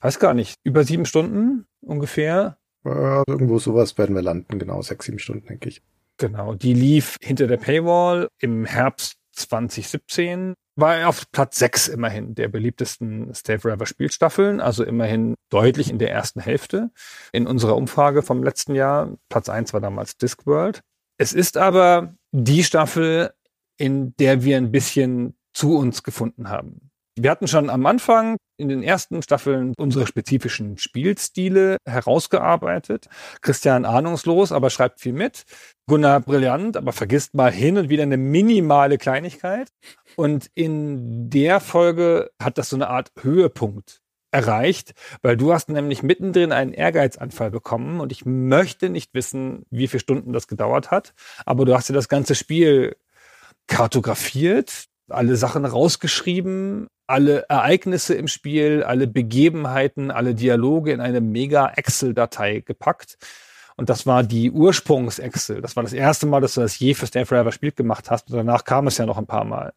weiß 0.00 0.18
gar 0.18 0.34
nicht, 0.34 0.54
über 0.64 0.84
sieben 0.84 1.04
Stunden 1.04 1.66
ungefähr. 1.80 2.58
Ja, 2.84 3.22
irgendwo 3.26 3.58
sowas 3.58 3.98
werden 3.98 4.16
wir 4.16 4.22
landen, 4.22 4.58
genau, 4.58 4.80
sechs, 4.82 5.06
sieben 5.06 5.18
Stunden, 5.18 5.46
denke 5.46 5.68
ich. 5.68 5.82
Genau, 6.18 6.54
die 6.54 6.74
lief 6.74 7.16
hinter 7.22 7.46
der 7.46 7.58
Paywall 7.58 8.28
im 8.40 8.64
Herbst 8.64 9.14
2017. 9.32 10.54
War 10.74 11.08
auf 11.08 11.30
Platz 11.32 11.58
6 11.58 11.88
immerhin 11.88 12.34
der 12.34 12.48
beliebtesten 12.48 13.32
Stay 13.34 13.58
Forever 13.58 13.86
Spielstaffeln, 13.86 14.60
also 14.60 14.84
immerhin 14.84 15.34
deutlich 15.48 15.90
in 15.90 15.98
der 15.98 16.10
ersten 16.10 16.40
Hälfte. 16.40 16.90
In 17.32 17.46
unserer 17.46 17.76
Umfrage 17.76 18.22
vom 18.22 18.42
letzten 18.42 18.74
Jahr, 18.74 19.16
Platz 19.28 19.48
1 19.48 19.72
war 19.72 19.80
damals 19.80 20.16
Discworld. 20.16 20.82
Es 21.18 21.32
ist 21.32 21.56
aber 21.56 22.14
die 22.32 22.62
Staffel, 22.62 23.32
in 23.76 24.14
der 24.16 24.44
wir 24.44 24.56
ein 24.56 24.70
bisschen 24.70 25.36
zu 25.52 25.76
uns 25.76 26.02
gefunden 26.02 26.48
haben. 26.48 26.87
Wir 27.20 27.32
hatten 27.32 27.48
schon 27.48 27.68
am 27.68 27.84
Anfang 27.86 28.36
in 28.58 28.68
den 28.68 28.82
ersten 28.82 29.22
Staffeln 29.22 29.74
unsere 29.76 30.06
spezifischen 30.06 30.78
Spielstile 30.78 31.78
herausgearbeitet. 31.84 33.08
Christian 33.40 33.84
ahnungslos, 33.84 34.52
aber 34.52 34.70
schreibt 34.70 35.00
viel 35.00 35.12
mit. 35.12 35.44
Gunnar 35.88 36.20
brillant, 36.20 36.76
aber 36.76 36.92
vergisst 36.92 37.34
mal 37.34 37.50
hin 37.50 37.76
und 37.76 37.88
wieder 37.88 38.04
eine 38.04 38.16
minimale 38.16 38.98
Kleinigkeit. 38.98 39.68
Und 40.14 40.48
in 40.54 41.28
der 41.28 41.58
Folge 41.58 42.30
hat 42.40 42.56
das 42.56 42.68
so 42.68 42.76
eine 42.76 42.88
Art 42.88 43.10
Höhepunkt 43.20 44.00
erreicht, 44.30 44.92
weil 45.22 45.36
du 45.36 45.52
hast 45.52 45.70
nämlich 45.70 46.02
mittendrin 46.04 46.52
einen 46.52 46.72
Ehrgeizanfall 46.72 47.50
bekommen 47.50 48.00
und 48.00 48.12
ich 48.12 48.26
möchte 48.26 48.90
nicht 48.90 49.14
wissen, 49.14 49.64
wie 49.70 49.88
viele 49.88 50.00
Stunden 50.00 50.32
das 50.32 50.46
gedauert 50.46 50.90
hat, 50.90 51.14
aber 51.46 51.64
du 51.64 51.74
hast 51.74 51.88
dir 51.88 51.94
das 51.94 52.10
ganze 52.10 52.34
Spiel 52.34 52.94
kartografiert, 53.68 54.84
alle 55.08 55.36
Sachen 55.36 55.64
rausgeschrieben, 55.64 56.88
alle 57.08 57.46
Ereignisse 57.48 58.14
im 58.14 58.28
Spiel, 58.28 58.82
alle 58.82 59.06
Begebenheiten, 59.06 60.10
alle 60.10 60.34
Dialoge 60.34 60.92
in 60.92 61.00
eine 61.00 61.20
mega 61.20 61.68
Excel-Datei 61.70 62.60
gepackt 62.60 63.16
Und 63.76 63.88
das 63.88 64.06
war 64.06 64.22
die 64.22 64.50
Ursprungs-Excel. 64.50 65.62
Das 65.62 65.74
war 65.74 65.82
das 65.82 65.92
erste 65.92 66.26
Mal, 66.26 66.40
dass 66.40 66.54
du 66.54 66.60
das 66.60 66.78
je 66.78 66.94
für 66.94 67.06
Stay 67.06 67.24
Forever 67.24 67.52
Spiel 67.52 67.72
gemacht 67.72 68.10
hast. 68.10 68.30
Und 68.30 68.36
danach 68.36 68.64
kam 68.64 68.86
es 68.86 68.98
ja 68.98 69.06
noch 69.06 69.18
ein 69.18 69.26
paar 69.26 69.44
Mal. 69.44 69.72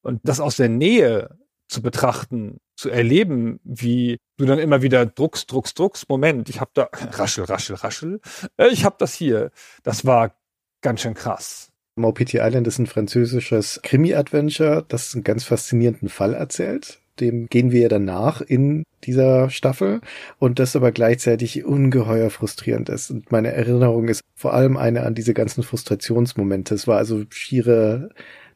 Und 0.00 0.20
das 0.24 0.40
aus 0.40 0.56
der 0.56 0.68
Nähe 0.68 1.36
zu 1.68 1.82
betrachten, 1.82 2.58
zu 2.76 2.90
erleben, 2.90 3.60
wie 3.64 4.18
du 4.36 4.46
dann 4.46 4.58
immer 4.58 4.82
wieder 4.82 5.04
druckst, 5.04 5.50
druckst, 5.50 5.78
druckst. 5.78 6.08
Moment, 6.08 6.48
ich 6.48 6.60
habe 6.60 6.70
da 6.74 6.88
raschel, 6.92 7.44
raschel, 7.44 7.76
raschel. 7.76 8.20
Äh, 8.56 8.68
ich 8.68 8.84
habe 8.84 8.96
das 8.98 9.12
hier. 9.14 9.50
Das 9.82 10.06
war 10.06 10.36
ganz 10.80 11.00
schön 11.02 11.14
krass. 11.14 11.72
Maupiti 11.98 12.38
Island 12.38 12.66
ist 12.66 12.78
ein 12.78 12.86
französisches 12.86 13.80
Krimi-Adventure, 13.82 14.84
das 14.86 15.14
einen 15.14 15.24
ganz 15.24 15.44
faszinierenden 15.44 16.10
Fall 16.10 16.34
erzählt. 16.34 17.00
Dem 17.20 17.46
gehen 17.46 17.72
wir 17.72 17.80
ja 17.80 17.88
danach 17.88 18.42
in 18.42 18.82
dieser 19.04 19.48
Staffel 19.48 20.02
und 20.38 20.58
das 20.58 20.76
aber 20.76 20.92
gleichzeitig 20.92 21.64
ungeheuer 21.64 22.28
frustrierend 22.28 22.90
ist. 22.90 23.10
Und 23.10 23.32
meine 23.32 23.52
Erinnerung 23.52 24.08
ist 24.08 24.20
vor 24.34 24.52
allem 24.52 24.76
eine 24.76 25.04
an 25.04 25.14
diese 25.14 25.32
ganzen 25.32 25.62
Frustrationsmomente. 25.62 26.74
Es 26.74 26.86
war 26.86 26.98
also 26.98 27.24
schiere 27.30 28.10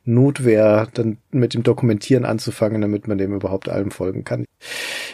Notwehr, 0.04 0.88
dann 0.92 1.16
mit 1.30 1.54
dem 1.54 1.62
Dokumentieren 1.62 2.26
anzufangen, 2.26 2.82
damit 2.82 3.08
man 3.08 3.16
dem 3.16 3.34
überhaupt 3.34 3.70
allem 3.70 3.90
folgen 3.90 4.24
kann. 4.24 4.44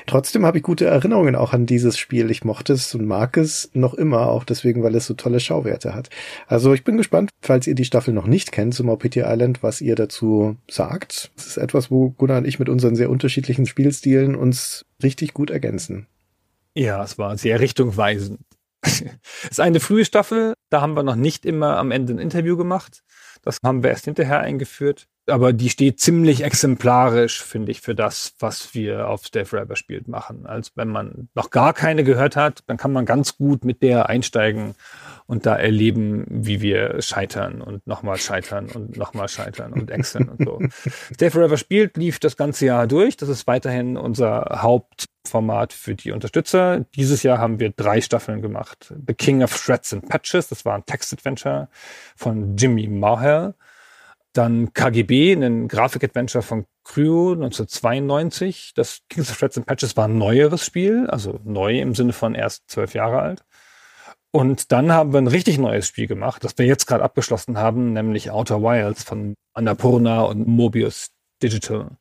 Trotzdem 0.06 0.46
habe 0.46 0.58
ich 0.58 0.64
gute 0.64 0.86
Erinnerungen 0.86 1.34
auch 1.34 1.52
an 1.52 1.66
dieses 1.66 1.98
Spiel. 1.98 2.30
Ich 2.30 2.44
mochte 2.44 2.72
es 2.72 2.94
und 2.94 3.06
mag 3.06 3.36
es 3.36 3.70
noch 3.74 3.94
immer, 3.94 4.28
auch 4.28 4.44
deswegen, 4.44 4.82
weil 4.82 4.94
es 4.94 5.06
so 5.06 5.14
tolle 5.14 5.40
Schauwerte 5.40 5.94
hat. 5.94 6.10
Also 6.46 6.72
ich 6.74 6.84
bin 6.84 6.96
gespannt, 6.96 7.30
falls 7.42 7.66
ihr 7.66 7.74
die 7.74 7.84
Staffel 7.84 8.14
noch 8.14 8.26
nicht 8.26 8.52
kennt, 8.52 8.74
zum 8.74 8.86
Maupiti 8.86 9.20
Island, 9.20 9.62
was 9.62 9.80
ihr 9.80 9.96
dazu 9.96 10.56
sagt. 10.68 11.30
Es 11.36 11.46
ist 11.46 11.56
etwas, 11.56 11.90
wo 11.90 12.10
Gunnar 12.10 12.38
und 12.38 12.46
ich 12.46 12.58
mit 12.58 12.68
unseren 12.68 12.96
sehr 12.96 13.10
unterschiedlichen 13.10 13.66
Spielstilen 13.66 14.36
uns 14.36 14.86
richtig 15.02 15.34
gut 15.34 15.50
ergänzen. 15.50 16.06
Ja, 16.74 17.02
es 17.02 17.18
war 17.18 17.36
sehr 17.38 17.58
richtungweisend. 17.58 18.40
ist 19.50 19.60
eine 19.60 19.80
frühe 19.80 20.04
Staffel, 20.04 20.54
da 20.70 20.80
haben 20.80 20.94
wir 20.94 21.02
noch 21.02 21.16
nicht 21.16 21.44
immer 21.44 21.76
am 21.76 21.90
Ende 21.90 22.14
ein 22.14 22.18
Interview 22.18 22.56
gemacht. 22.56 23.02
Das 23.42 23.58
haben 23.62 23.82
wir 23.82 23.90
erst 23.90 24.06
hinterher 24.06 24.40
eingeführt. 24.40 25.06
Aber 25.28 25.52
die 25.52 25.70
steht 25.70 26.00
ziemlich 26.00 26.42
exemplarisch, 26.42 27.42
finde 27.42 27.72
ich, 27.72 27.80
für 27.80 27.94
das, 27.94 28.34
was 28.38 28.74
wir 28.74 29.08
auf 29.08 29.26
Stay 29.26 29.44
Forever 29.44 29.76
spielt 29.76 30.08
machen. 30.08 30.46
Also 30.46 30.70
wenn 30.76 30.88
man 30.88 31.28
noch 31.34 31.50
gar 31.50 31.72
keine 31.72 32.04
gehört 32.04 32.36
hat, 32.36 32.62
dann 32.66 32.76
kann 32.76 32.92
man 32.92 33.06
ganz 33.06 33.36
gut 33.36 33.64
mit 33.64 33.82
der 33.82 34.08
einsteigen 34.08 34.74
und 35.26 35.44
da 35.44 35.56
erleben, 35.56 36.24
wie 36.28 36.60
wir 36.60 37.02
scheitern 37.02 37.60
und 37.60 37.86
nochmal 37.86 38.16
scheitern 38.16 38.68
und 38.72 38.96
nochmal 38.96 39.28
scheitern 39.28 39.72
und 39.72 39.90
exceln 39.90 40.28
und 40.28 40.44
so. 40.44 40.60
Stay 41.14 41.30
Forever 41.30 41.56
spielt 41.56 41.96
lief 41.96 42.20
das 42.20 42.36
ganze 42.36 42.66
Jahr 42.66 42.86
durch. 42.86 43.16
Das 43.16 43.28
ist 43.28 43.46
weiterhin 43.46 43.96
unser 43.96 44.60
Hauptformat 44.62 45.72
für 45.72 45.94
die 45.94 46.12
Unterstützer. 46.12 46.84
Dieses 46.94 47.24
Jahr 47.24 47.38
haben 47.38 47.58
wir 47.58 47.70
drei 47.70 48.00
Staffeln 48.00 48.40
gemacht. 48.40 48.94
The 49.06 49.14
King 49.14 49.42
of 49.42 49.56
Threats 49.56 49.92
and 49.92 50.08
Patches, 50.08 50.48
das 50.48 50.64
war 50.64 50.74
ein 50.74 50.86
Text-Adventure 50.86 51.68
von 52.14 52.56
Jimmy 52.56 52.86
Maher. 52.86 53.54
Dann 54.32 54.74
KGB, 54.74 55.32
ein 55.32 55.66
Grafik-Adventure 55.66 56.42
von 56.42 56.66
Cryo 56.84 57.32
1992. 57.32 58.74
Das 58.76 59.00
Kings 59.08 59.30
of 59.30 59.38
Threats 59.38 59.56
and 59.56 59.66
Patches 59.66 59.96
war 59.96 60.06
ein 60.06 60.18
neueres 60.18 60.64
Spiel, 60.64 61.08
also 61.08 61.40
neu 61.42 61.80
im 61.80 61.94
Sinne 61.94 62.12
von 62.12 62.34
erst 62.34 62.70
zwölf 62.70 62.94
Jahre 62.94 63.20
alt. 63.20 63.44
Und 64.32 64.72
dann 64.72 64.92
haben 64.92 65.12
wir 65.12 65.18
ein 65.18 65.28
richtig 65.28 65.58
neues 65.58 65.86
Spiel 65.86 66.06
gemacht, 66.06 66.44
das 66.44 66.58
wir 66.58 66.66
jetzt 66.66 66.86
gerade 66.86 67.04
abgeschlossen 67.04 67.58
haben, 67.58 67.92
nämlich 67.92 68.30
Outer 68.30 68.62
Wilds 68.62 69.02
von 69.02 69.34
Annapurna 69.54 70.22
und 70.22 70.46
Mobius 70.46 71.08
Digital. 71.42 71.96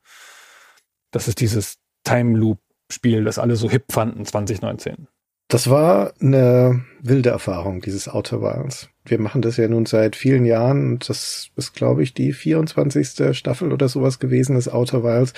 Das 1.11 1.27
ist 1.27 1.39
dieses 1.39 1.77
Time 2.03 2.37
Loop 2.37 2.59
Spiel, 2.91 3.23
das 3.23 3.39
alle 3.39 3.55
so 3.55 3.69
hip 3.69 3.91
fanden 3.91 4.25
2019. 4.25 5.07
Das 5.47 5.69
war 5.69 6.13
eine 6.19 6.83
wilde 7.01 7.29
Erfahrung, 7.29 7.79
dieses 7.79 8.07
Outer 8.07 8.41
Wilds. 8.41 8.89
Wir 9.05 9.19
machen 9.19 9.43
das 9.43 9.57
ja 9.57 9.67
nun 9.67 9.85
seit 9.85 10.15
vielen 10.15 10.43
Jahren 10.43 10.93
und 10.93 11.07
das 11.07 11.49
ist, 11.55 11.73
glaube 11.73 12.01
ich, 12.01 12.15
die 12.15 12.33
24. 12.33 13.37
Staffel 13.37 13.71
oder 13.71 13.87
sowas 13.87 14.17
gewesen, 14.17 14.55
des 14.55 14.67
Outer 14.67 15.03
Wilds. 15.03 15.33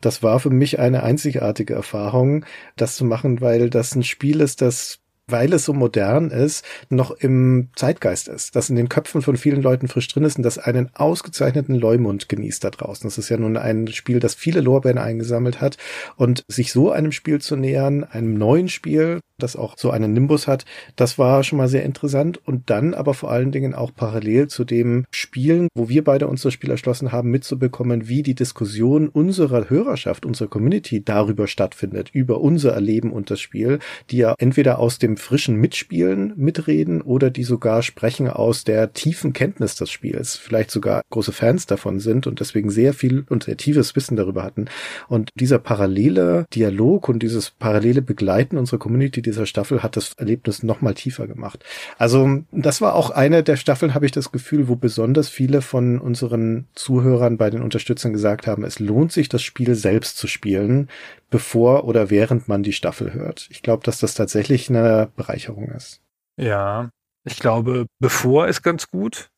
Das 0.00 0.22
war 0.22 0.40
für 0.40 0.50
mich 0.50 0.80
eine 0.80 1.04
einzigartige 1.04 1.74
Erfahrung, 1.74 2.44
das 2.76 2.96
zu 2.96 3.04
machen, 3.04 3.40
weil 3.40 3.70
das 3.70 3.94
ein 3.94 4.02
Spiel 4.02 4.40
ist, 4.40 4.62
das 4.62 4.98
weil 5.26 5.52
es 5.52 5.64
so 5.64 5.72
modern 5.72 6.30
ist, 6.30 6.64
noch 6.88 7.10
im 7.10 7.68
Zeitgeist 7.76 8.28
ist, 8.28 8.56
das 8.56 8.70
in 8.70 8.76
den 8.76 8.88
Köpfen 8.88 9.22
von 9.22 9.36
vielen 9.36 9.62
Leuten 9.62 9.88
frisch 9.88 10.08
drin 10.08 10.24
ist 10.24 10.36
und 10.36 10.42
das 10.42 10.58
einen 10.58 10.90
ausgezeichneten 10.94 11.74
Leumund 11.74 12.28
genießt 12.28 12.64
da 12.64 12.70
draußen. 12.70 13.08
Das 13.08 13.18
ist 13.18 13.28
ja 13.28 13.36
nun 13.36 13.56
ein 13.56 13.88
Spiel, 13.88 14.20
das 14.20 14.34
viele 14.34 14.60
Lorbeeren 14.60 14.98
eingesammelt 14.98 15.60
hat. 15.60 15.76
Und 16.16 16.44
sich 16.48 16.72
so 16.72 16.90
einem 16.90 17.12
Spiel 17.12 17.40
zu 17.40 17.56
nähern, 17.56 18.04
einem 18.04 18.34
neuen 18.34 18.68
Spiel, 18.68 19.20
das 19.38 19.56
auch 19.56 19.76
so 19.76 19.90
einen 19.90 20.12
Nimbus 20.12 20.46
hat, 20.46 20.64
das 20.96 21.18
war 21.18 21.42
schon 21.44 21.58
mal 21.58 21.68
sehr 21.68 21.84
interessant. 21.84 22.40
Und 22.44 22.70
dann 22.70 22.94
aber 22.94 23.14
vor 23.14 23.30
allen 23.30 23.52
Dingen 23.52 23.74
auch 23.74 23.94
parallel 23.94 24.48
zu 24.48 24.64
dem 24.64 25.04
Spielen, 25.12 25.68
wo 25.74 25.88
wir 25.88 26.04
beide 26.04 26.28
uns 26.28 26.42
das 26.42 26.52
Spiel 26.52 26.70
erschlossen 26.70 27.12
haben, 27.12 27.30
mitzubekommen, 27.30 28.08
wie 28.08 28.22
die 28.22 28.34
Diskussion 28.34 29.08
unserer 29.08 29.70
Hörerschaft, 29.70 30.26
unserer 30.26 30.48
Community 30.48 31.04
darüber 31.04 31.46
stattfindet, 31.46 32.10
über 32.12 32.40
unser 32.40 32.72
Erleben 32.72 33.12
und 33.12 33.30
das 33.30 33.40
Spiel, 33.40 33.78
die 34.10 34.18
ja 34.18 34.34
entweder 34.38 34.78
aus 34.78 34.98
dem 34.98 35.11
frischen 35.16 35.56
Mitspielen 35.56 36.32
mitreden 36.36 37.02
oder 37.02 37.30
die 37.30 37.44
sogar 37.44 37.82
sprechen 37.82 38.28
aus 38.28 38.64
der 38.64 38.92
tiefen 38.92 39.32
Kenntnis 39.32 39.74
des 39.76 39.90
Spiels, 39.90 40.36
vielleicht 40.36 40.70
sogar 40.70 41.02
große 41.10 41.32
Fans 41.32 41.66
davon 41.66 42.00
sind 42.00 42.26
und 42.26 42.40
deswegen 42.40 42.70
sehr 42.70 42.94
viel 42.94 43.24
und 43.28 43.44
sehr 43.44 43.56
tiefes 43.56 43.96
Wissen 43.96 44.16
darüber 44.16 44.42
hatten. 44.42 44.66
Und 45.08 45.30
dieser 45.34 45.58
parallele 45.58 46.46
Dialog 46.54 47.08
und 47.08 47.22
dieses 47.22 47.50
parallele 47.50 48.02
Begleiten 48.02 48.58
unserer 48.58 48.78
Community 48.78 49.22
dieser 49.22 49.46
Staffel 49.46 49.82
hat 49.82 49.96
das 49.96 50.14
Erlebnis 50.16 50.62
noch 50.62 50.80
mal 50.80 50.94
tiefer 50.94 51.26
gemacht. 51.26 51.64
Also 51.98 52.42
das 52.50 52.80
war 52.80 52.94
auch 52.94 53.10
eine 53.10 53.42
der 53.42 53.56
Staffeln, 53.56 53.94
habe 53.94 54.06
ich 54.06 54.12
das 54.12 54.32
Gefühl, 54.32 54.68
wo 54.68 54.76
besonders 54.76 55.28
viele 55.28 55.62
von 55.62 55.98
unseren 55.98 56.66
Zuhörern 56.74 57.36
bei 57.36 57.50
den 57.50 57.62
Unterstützern 57.62 58.12
gesagt 58.12 58.46
haben, 58.46 58.64
es 58.64 58.78
lohnt 58.78 59.12
sich, 59.12 59.28
das 59.28 59.42
Spiel 59.42 59.74
selbst 59.74 60.16
zu 60.16 60.26
spielen, 60.26 60.88
bevor 61.32 61.84
oder 61.84 62.10
während 62.10 62.46
man 62.46 62.62
die 62.62 62.74
Staffel 62.74 63.12
hört. 63.12 63.48
Ich 63.50 63.62
glaube, 63.62 63.82
dass 63.82 63.98
das 63.98 64.14
tatsächlich 64.14 64.68
eine 64.68 65.10
Bereicherung 65.16 65.70
ist. 65.70 66.00
Ja, 66.36 66.90
ich 67.24 67.38
glaube, 67.40 67.86
bevor 67.98 68.46
ist 68.46 68.62
ganz 68.62 68.88
gut. 68.88 69.30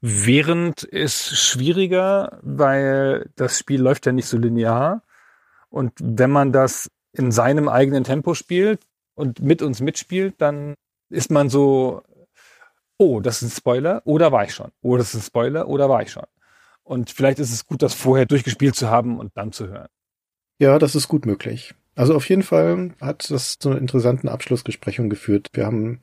Während 0.00 0.82
ist 0.82 1.38
schwieriger, 1.38 2.40
weil 2.42 3.30
das 3.36 3.58
Spiel 3.58 3.80
läuft 3.80 4.04
ja 4.04 4.12
nicht 4.12 4.26
so 4.26 4.36
linear. 4.36 5.02
Und 5.70 5.92
wenn 6.02 6.30
man 6.30 6.52
das 6.52 6.90
in 7.12 7.30
seinem 7.30 7.68
eigenen 7.68 8.02
Tempo 8.02 8.34
spielt 8.34 8.82
und 9.14 9.40
mit 9.40 9.62
uns 9.62 9.80
mitspielt, 9.80 10.34
dann 10.38 10.74
ist 11.08 11.30
man 11.30 11.48
so, 11.48 12.02
oh, 12.98 13.20
das 13.20 13.42
ist 13.42 13.52
ein 13.52 13.56
Spoiler, 13.56 14.02
oder 14.04 14.32
war 14.32 14.44
ich 14.44 14.54
schon? 14.54 14.72
Oh, 14.82 14.96
das 14.96 15.14
ist 15.14 15.20
ein 15.20 15.26
Spoiler, 15.26 15.68
oder 15.68 15.88
war 15.88 16.02
ich 16.02 16.10
schon? 16.10 16.26
Und 16.82 17.10
vielleicht 17.10 17.38
ist 17.38 17.52
es 17.52 17.66
gut, 17.66 17.80
das 17.82 17.94
vorher 17.94 18.26
durchgespielt 18.26 18.74
zu 18.74 18.90
haben 18.90 19.20
und 19.20 19.30
dann 19.36 19.52
zu 19.52 19.68
hören. 19.68 19.88
Ja, 20.58 20.78
das 20.78 20.94
ist 20.94 21.08
gut 21.08 21.26
möglich. 21.26 21.74
Also 21.94 22.14
auf 22.14 22.28
jeden 22.28 22.42
Fall 22.42 22.92
hat 23.00 23.30
das 23.30 23.58
zu 23.58 23.70
einer 23.70 23.78
interessanten 23.78 24.28
Abschlussbesprechung 24.28 25.10
geführt. 25.10 25.48
Wir 25.52 25.66
haben 25.66 26.00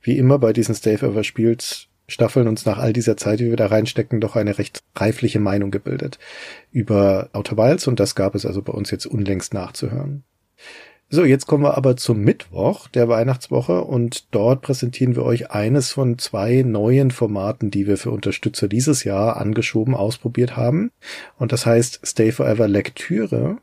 wie 0.00 0.18
immer 0.18 0.38
bei 0.38 0.52
diesen 0.52 0.74
Stave 0.74 1.06
Ever 1.06 1.24
Spiels 1.24 1.88
Staffeln 2.10 2.48
uns 2.48 2.64
nach 2.64 2.78
all 2.78 2.94
dieser 2.94 3.18
Zeit, 3.18 3.38
die 3.38 3.50
wir 3.50 3.56
da 3.56 3.66
reinstecken, 3.66 4.20
doch 4.20 4.34
eine 4.34 4.56
recht 4.56 4.80
reifliche 4.96 5.40
Meinung 5.40 5.70
gebildet 5.70 6.18
über 6.72 7.28
Outer 7.34 7.58
Wilds 7.58 7.86
und 7.86 8.00
das 8.00 8.14
gab 8.14 8.34
es 8.34 8.46
also 8.46 8.62
bei 8.62 8.72
uns 8.72 8.90
jetzt 8.90 9.04
unlängst 9.04 9.52
nachzuhören. 9.52 10.24
So, 11.10 11.24
jetzt 11.24 11.46
kommen 11.46 11.64
wir 11.64 11.78
aber 11.78 11.96
zum 11.96 12.20
Mittwoch 12.20 12.86
der 12.86 13.08
Weihnachtswoche 13.08 13.82
und 13.82 14.26
dort 14.34 14.60
präsentieren 14.60 15.16
wir 15.16 15.22
euch 15.22 15.50
eines 15.50 15.90
von 15.90 16.18
zwei 16.18 16.62
neuen 16.62 17.10
Formaten, 17.10 17.70
die 17.70 17.86
wir 17.86 17.96
für 17.96 18.10
Unterstützer 18.10 18.68
dieses 18.68 19.04
Jahr 19.04 19.38
angeschoben 19.38 19.94
ausprobiert 19.94 20.58
haben. 20.58 20.90
Und 21.38 21.52
das 21.52 21.64
heißt 21.64 22.00
Stay 22.04 22.30
Forever 22.30 22.68
Lektüre. 22.68 23.56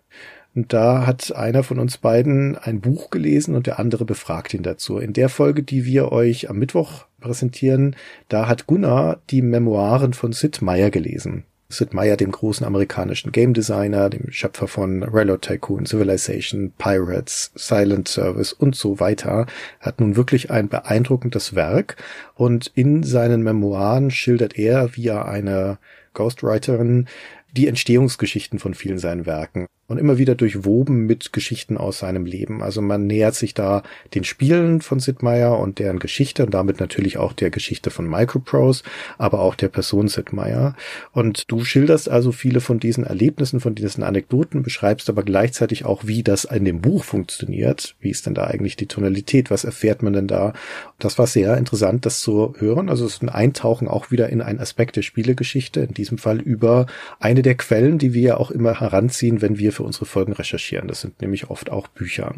Und 0.56 0.74
da 0.74 1.06
hat 1.06 1.36
einer 1.36 1.62
von 1.62 1.78
uns 1.78 2.00
beiden 2.00 2.58
ein 2.58 2.82
Buch 2.82 3.12
gelesen 3.12 3.54
und 3.54 3.68
der 3.68 3.78
andere 3.78 4.06
befragt 4.06 4.56
ihn 4.56 4.64
dazu. 4.64 4.98
In 4.98 5.14
der 5.14 5.30
Folge, 5.30 5.62
die 5.62 5.86
wir 5.86 6.12
euch 6.12 6.50
am 6.50 6.58
Mittwoch 6.58 7.06
präsentieren, 7.20 7.96
da 8.28 8.48
hat 8.48 8.66
Gunnar 8.66 9.22
die 9.30 9.44
Memoiren 9.44 10.14
von 10.14 10.34
Sid 10.34 10.64
Meier 10.64 10.90
gelesen. 10.90 11.44
Sid 11.67 11.93
Meier, 11.93 12.15
dem 12.15 12.31
großen 12.31 12.65
amerikanischen 12.65 13.31
Game 13.31 13.53
Designer, 13.53 14.10
dem 14.10 14.31
Schöpfer 14.31 14.67
von 14.67 15.03
Railroad 15.03 15.41
Tycoon, 15.41 15.86
Civilization, 15.86 16.72
Pirates, 16.77 17.51
Silent 17.55 18.07
Service 18.07 18.53
und 18.53 18.75
so 18.75 19.00
weiter, 19.00 19.48
hat 19.79 20.00
nun 20.00 20.15
wirklich 20.15 20.51
ein 20.51 20.69
beeindruckendes 20.69 21.55
Werk. 21.55 21.98
Und 22.36 22.72
in 22.75 23.03
seinen 23.03 23.41
Memoiren 23.41 24.12
schildert 24.12 24.57
er, 24.57 24.95
er 25.07 25.27
eine 25.27 25.79
Ghostwriterin, 26.13 27.07
die 27.51 27.67
Entstehungsgeschichten 27.67 28.60
von 28.60 28.74
vielen 28.74 29.00
seinen 29.00 29.25
Werken 29.25 29.67
und 29.88 30.00
immer 30.00 30.18
wieder 30.18 30.34
durchwoben 30.34 31.06
mit 31.06 31.32
Geschichten 31.32 31.77
aus 31.77 32.00
seinem 32.00 32.25
Leben. 32.25 32.63
Also 32.63 32.82
man 32.82 33.06
nähert 33.06 33.36
sich 33.36 33.54
da 33.54 33.84
den 34.15 34.24
Spielen 34.24 34.82
von 34.82 35.00
Sid 35.00 35.22
Meier 35.22 35.60
und 35.60 35.77
deren 35.77 36.00
Geschichte 36.00 36.46
und 36.46 36.54
damit 36.54 36.80
natürlich 36.80 37.18
auch 37.18 37.34
der 37.34 37.51
Geschichte 37.51 37.92
von 37.92 38.10
Microprose, 38.10 38.84
aber 39.18 39.42
auch 39.42 39.54
der 39.54 39.70
Person 39.70 40.08
Sid 40.08 40.34
Meier. 40.34 40.75
Und 41.12 41.51
du 41.51 41.63
schilderst 41.63 42.10
also 42.10 42.32
viele 42.32 42.62
von 42.62 42.80
diesen 42.80 43.04
Erlebnissen, 43.04 43.60
von 43.60 43.75
diesen 43.75 44.04
Anekdoten, 44.04 44.63
beschreibst 44.63 45.10
aber 45.10 45.22
gleichzeitig 45.22 45.86
auch, 45.86 46.08
wie 46.08 46.24
das 46.24 46.46
in 46.46 46.65
dem 46.65 46.82
Buch 46.82 47.04
funktioniert. 47.04 47.96
Wie 48.00 48.10
ist 48.10 48.25
denn 48.25 48.34
da 48.34 48.46
eigentlich 48.46 48.75
die 48.75 48.88
Tonalität? 48.88 49.51
Was 49.51 49.65
erfährt 49.65 50.01
man 50.01 50.13
denn 50.13 50.27
da? 50.27 50.54
Das 50.98 51.20
war 51.20 51.27
sehr 51.27 51.58
interessant, 51.58 52.06
das 52.08 52.22
zu 52.22 52.56
hören. 52.58 52.89
Also 52.89 53.06
es 53.06 53.15
ist 53.15 53.22
ein 53.22 53.30
Eintauchen 53.30 53.88
auch 53.88 54.10
wieder 54.10 54.30
in 54.30 54.42
einen 54.42 54.60
Aspekt 54.60 54.96
der 54.96 55.04
Spielegeschichte, 55.04 55.82
in 55.82 55.94
diesem 55.94 56.18
Fall 56.18 56.39
über 56.39 56.88
eine 57.20 57.44
der 57.44 57.56
Quellen, 57.56 58.00
die 58.00 58.13
wir 58.13 58.22
ja 58.22 58.38
auch 58.38 58.50
immer 58.50 58.80
heranziehen, 58.80 59.42
wenn 59.42 59.60
wir 59.60 59.75
für 59.75 59.84
unsere 59.84 60.05
Folgen 60.05 60.34
recherchieren. 60.34 60.88
Das 60.88 61.01
sind 61.01 61.22
nämlich 61.22 61.50
oft 61.50 61.70
auch 61.70 61.88
Bücher. 61.88 62.34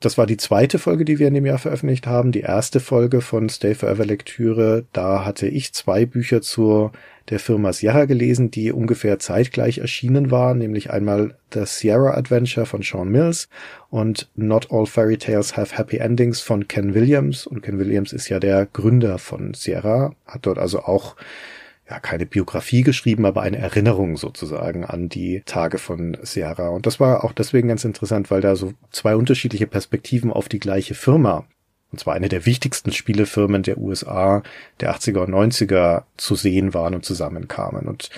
Das 0.00 0.16
war 0.16 0.26
die 0.26 0.38
zweite 0.38 0.78
Folge, 0.78 1.04
die 1.04 1.18
wir 1.18 1.28
in 1.28 1.34
dem 1.34 1.44
Jahr 1.44 1.58
veröffentlicht 1.58 2.06
haben. 2.06 2.32
Die 2.32 2.40
erste 2.40 2.80
Folge 2.80 3.20
von 3.20 3.50
Stay 3.50 3.74
Forever 3.74 4.06
Lektüre. 4.06 4.86
Da 4.94 5.26
hatte 5.26 5.46
ich 5.46 5.74
zwei 5.74 6.06
Bücher 6.06 6.40
zur 6.40 6.92
der 7.28 7.38
Firma 7.38 7.74
Sierra 7.74 8.06
gelesen, 8.06 8.50
die 8.50 8.72
ungefähr 8.72 9.18
zeitgleich 9.18 9.78
erschienen 9.78 10.30
waren, 10.30 10.56
nämlich 10.56 10.90
einmal 10.90 11.36
The 11.52 11.66
Sierra 11.66 12.14
Adventure 12.14 12.64
von 12.64 12.80
Sean 12.80 13.10
Mills 13.10 13.50
und 13.90 14.30
Not 14.36 14.68
All 14.72 14.86
Fairy 14.86 15.18
Tales 15.18 15.58
Have 15.58 15.76
Happy 15.76 15.98
Endings 15.98 16.40
von 16.40 16.66
Ken 16.66 16.94
Williams. 16.94 17.46
Und 17.46 17.60
Ken 17.60 17.78
Williams 17.78 18.14
ist 18.14 18.30
ja 18.30 18.40
der 18.40 18.64
Gründer 18.72 19.18
von 19.18 19.52
Sierra, 19.52 20.14
hat 20.24 20.46
dort 20.46 20.58
also 20.58 20.80
auch 20.80 21.14
ja, 21.90 21.98
keine 21.98 22.24
Biografie 22.24 22.82
geschrieben, 22.82 23.26
aber 23.26 23.42
eine 23.42 23.58
Erinnerung 23.58 24.16
sozusagen 24.16 24.84
an 24.84 25.08
die 25.08 25.42
Tage 25.44 25.78
von 25.78 26.16
Sierra. 26.22 26.68
Und 26.68 26.86
das 26.86 27.00
war 27.00 27.24
auch 27.24 27.32
deswegen 27.32 27.66
ganz 27.66 27.84
interessant, 27.84 28.30
weil 28.30 28.40
da 28.40 28.54
so 28.54 28.72
zwei 28.92 29.16
unterschiedliche 29.16 29.66
Perspektiven 29.66 30.32
auf 30.32 30.48
die 30.48 30.60
gleiche 30.60 30.94
Firma, 30.94 31.46
und 31.90 31.98
zwar 31.98 32.14
eine 32.14 32.28
der 32.28 32.46
wichtigsten 32.46 32.92
Spielefirmen 32.92 33.64
der 33.64 33.78
USA 33.78 34.44
der 34.78 34.94
80er 34.94 35.24
und 35.24 35.34
90er 35.34 36.04
zu 36.16 36.36
sehen 36.36 36.74
waren 36.74 36.94
und 36.94 37.04
zusammenkamen. 37.04 37.88
Und 37.88 38.10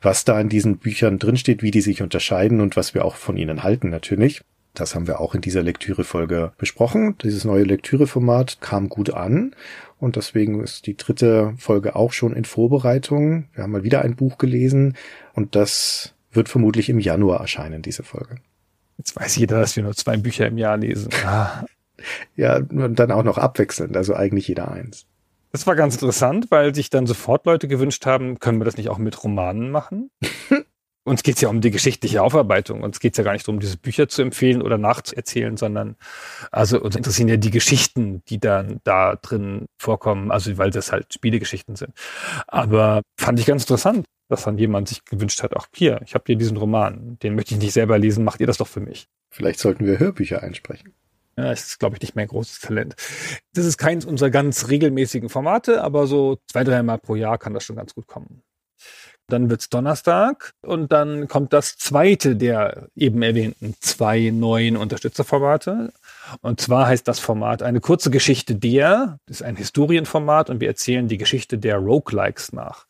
was 0.00 0.24
da 0.24 0.40
in 0.40 0.48
diesen 0.48 0.78
Büchern 0.78 1.18
drinsteht, 1.18 1.64
wie 1.64 1.72
die 1.72 1.80
sich 1.80 2.02
unterscheiden 2.02 2.60
und 2.60 2.76
was 2.76 2.94
wir 2.94 3.04
auch 3.04 3.16
von 3.16 3.36
ihnen 3.36 3.64
halten 3.64 3.90
natürlich. 3.90 4.42
Das 4.76 4.94
haben 4.94 5.06
wir 5.06 5.20
auch 5.20 5.34
in 5.34 5.40
dieser 5.40 5.62
Lektürefolge 5.62 6.52
besprochen. 6.58 7.16
Dieses 7.22 7.44
neue 7.44 7.64
Lektüreformat 7.64 8.60
kam 8.60 8.90
gut 8.90 9.10
an 9.10 9.56
und 9.98 10.16
deswegen 10.16 10.62
ist 10.62 10.86
die 10.86 10.98
dritte 10.98 11.54
Folge 11.56 11.96
auch 11.96 12.12
schon 12.12 12.34
in 12.34 12.44
Vorbereitung. 12.44 13.48
Wir 13.54 13.64
haben 13.64 13.72
mal 13.72 13.84
wieder 13.84 14.02
ein 14.02 14.16
Buch 14.16 14.36
gelesen 14.36 14.94
und 15.32 15.56
das 15.56 16.14
wird 16.30 16.50
vermutlich 16.50 16.90
im 16.90 16.98
Januar 16.98 17.40
erscheinen, 17.40 17.80
diese 17.80 18.02
Folge. 18.02 18.36
Jetzt 18.98 19.16
weiß 19.16 19.36
jeder, 19.36 19.60
dass 19.60 19.76
wir 19.76 19.82
nur 19.82 19.94
zwei 19.94 20.18
Bücher 20.18 20.46
im 20.46 20.58
Jahr 20.58 20.76
lesen. 20.76 21.10
Ah. 21.24 21.64
ja, 22.36 22.56
und 22.56 22.96
dann 22.96 23.10
auch 23.10 23.22
noch 23.22 23.38
abwechselnd, 23.38 23.96
also 23.96 24.14
eigentlich 24.14 24.46
jeder 24.46 24.70
eins. 24.70 25.06
Das 25.52 25.66
war 25.66 25.74
ganz 25.74 25.94
interessant, 25.94 26.50
weil 26.50 26.74
sich 26.74 26.90
dann 26.90 27.06
sofort 27.06 27.46
Leute 27.46 27.66
gewünscht 27.66 28.04
haben, 28.04 28.38
können 28.38 28.60
wir 28.60 28.66
das 28.66 28.76
nicht 28.76 28.90
auch 28.90 28.98
mit 28.98 29.24
Romanen 29.24 29.70
machen? 29.70 30.10
uns 31.06 31.22
geht's 31.22 31.40
ja 31.40 31.48
um 31.48 31.60
die 31.60 31.70
geschichtliche 31.70 32.22
Aufarbeitung. 32.22 32.82
Uns 32.82 33.00
geht's 33.00 33.16
ja 33.16 33.24
gar 33.24 33.32
nicht 33.32 33.46
darum, 33.46 33.60
diese 33.60 33.78
Bücher 33.78 34.08
zu 34.08 34.22
empfehlen 34.22 34.60
oder 34.60 34.76
nachzuerzählen, 34.76 35.56
sondern 35.56 35.96
also 36.50 36.80
uns 36.80 36.96
interessieren 36.96 37.28
ja 37.28 37.36
die 37.36 37.50
Geschichten, 37.50 38.22
die 38.28 38.40
dann 38.40 38.80
da 38.84 39.16
drin 39.16 39.66
vorkommen, 39.78 40.30
also 40.30 40.58
weil 40.58 40.70
das 40.70 40.90
halt 40.92 41.14
Spielegeschichten 41.14 41.76
sind. 41.76 41.92
Aber 42.48 43.02
fand 43.16 43.38
ich 43.38 43.46
ganz 43.46 43.62
interessant, 43.62 44.04
dass 44.28 44.44
dann 44.44 44.58
jemand 44.58 44.88
sich 44.88 45.04
gewünscht 45.04 45.42
hat, 45.42 45.54
auch 45.54 45.66
hier, 45.74 46.00
ich 46.04 46.14
habe 46.14 46.24
hier 46.26 46.36
diesen 46.36 46.56
Roman, 46.56 47.18
den 47.22 47.36
möchte 47.36 47.54
ich 47.54 47.60
nicht 47.60 47.72
selber 47.72 47.98
lesen, 47.98 48.24
macht 48.24 48.40
ihr 48.40 48.48
das 48.48 48.58
doch 48.58 48.66
für 48.66 48.80
mich. 48.80 49.06
Vielleicht 49.30 49.60
sollten 49.60 49.86
wir 49.86 50.00
Hörbücher 50.00 50.42
einsprechen. 50.42 50.92
Ja, 51.38 51.50
das 51.50 51.66
ist, 51.66 51.78
glaube 51.78 51.96
ich, 51.96 52.02
nicht 52.02 52.16
mehr 52.16 52.26
großes 52.26 52.60
Talent. 52.60 52.96
Das 53.54 53.66
ist 53.66 53.76
keins 53.76 54.04
unserer 54.06 54.30
ganz 54.30 54.68
regelmäßigen 54.68 55.28
Formate, 55.28 55.84
aber 55.84 56.06
so 56.06 56.38
zwei, 56.50 56.64
dreimal 56.64 56.98
pro 56.98 57.14
Jahr 57.14 57.36
kann 57.36 57.52
das 57.52 57.64
schon 57.64 57.76
ganz 57.76 57.94
gut 57.94 58.06
kommen. 58.06 58.42
Dann 59.28 59.50
wird's 59.50 59.68
Donnerstag 59.68 60.54
und 60.62 60.92
dann 60.92 61.26
kommt 61.26 61.52
das 61.52 61.76
zweite 61.76 62.36
der 62.36 62.88
eben 62.94 63.22
erwähnten 63.22 63.74
zwei 63.80 64.30
neuen 64.30 64.76
Unterstützerformate. 64.76 65.92
Und 66.42 66.60
zwar 66.60 66.86
heißt 66.86 67.08
das 67.08 67.18
Format 67.18 67.62
eine 67.62 67.80
kurze 67.80 68.10
Geschichte 68.10 68.54
der, 68.54 69.18
das 69.26 69.38
ist 69.38 69.42
ein 69.42 69.56
Historienformat 69.56 70.48
und 70.48 70.60
wir 70.60 70.68
erzählen 70.68 71.08
die 71.08 71.18
Geschichte 71.18 71.58
der 71.58 71.78
Roguelikes 71.78 72.52
nach. 72.52 72.86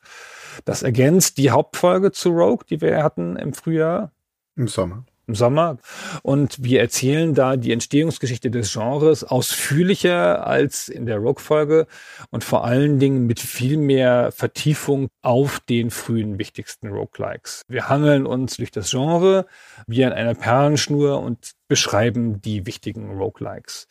Das 0.65 0.83
ergänzt 0.83 1.39
die 1.39 1.51
Hauptfolge 1.51 2.13
zu 2.13 2.31
Rogue, 2.31 2.67
die 2.69 2.81
wir 2.81 3.03
hatten 3.03 3.37
im 3.37 3.53
Frühjahr. 3.53 4.13
Im 4.57 4.69
Sommer 4.69 5.05
im 5.27 5.35
Sommer. 5.35 5.79
Und 6.23 6.63
wir 6.63 6.81
erzählen 6.81 7.35
da 7.35 7.57
die 7.57 7.73
Entstehungsgeschichte 7.73 8.51
des 8.51 8.73
Genres 8.73 9.25
ausführlicher 9.25 10.47
als 10.47 10.89
in 10.89 11.07
der 11.07 11.19
Rogue-Folge 11.19 11.87
und 12.31 12.45
vor 12.45 12.65
allen 12.65 12.99
Dingen 12.99 13.27
mit 13.27 13.41
viel 13.41 13.77
mehr 13.77 14.33
Vertiefung 14.33 15.09
auf 15.23 15.61
den 15.61 15.91
frühen 15.91 16.39
wichtigsten 16.39 16.89
Roguelikes. 16.89 17.63
Wir 17.69 17.89
hangeln 17.89 18.27
uns 18.27 18.57
durch 18.57 18.71
das 18.71 18.91
Genre 18.91 19.47
wie 19.87 20.05
an 20.05 20.13
einer 20.13 20.35
Perlenschnur 20.35 21.21
und 21.21 21.53
beschreiben 21.69 22.41
die 22.41 22.67
wichtigen 22.67 23.17
Roguelikes. 23.17 23.89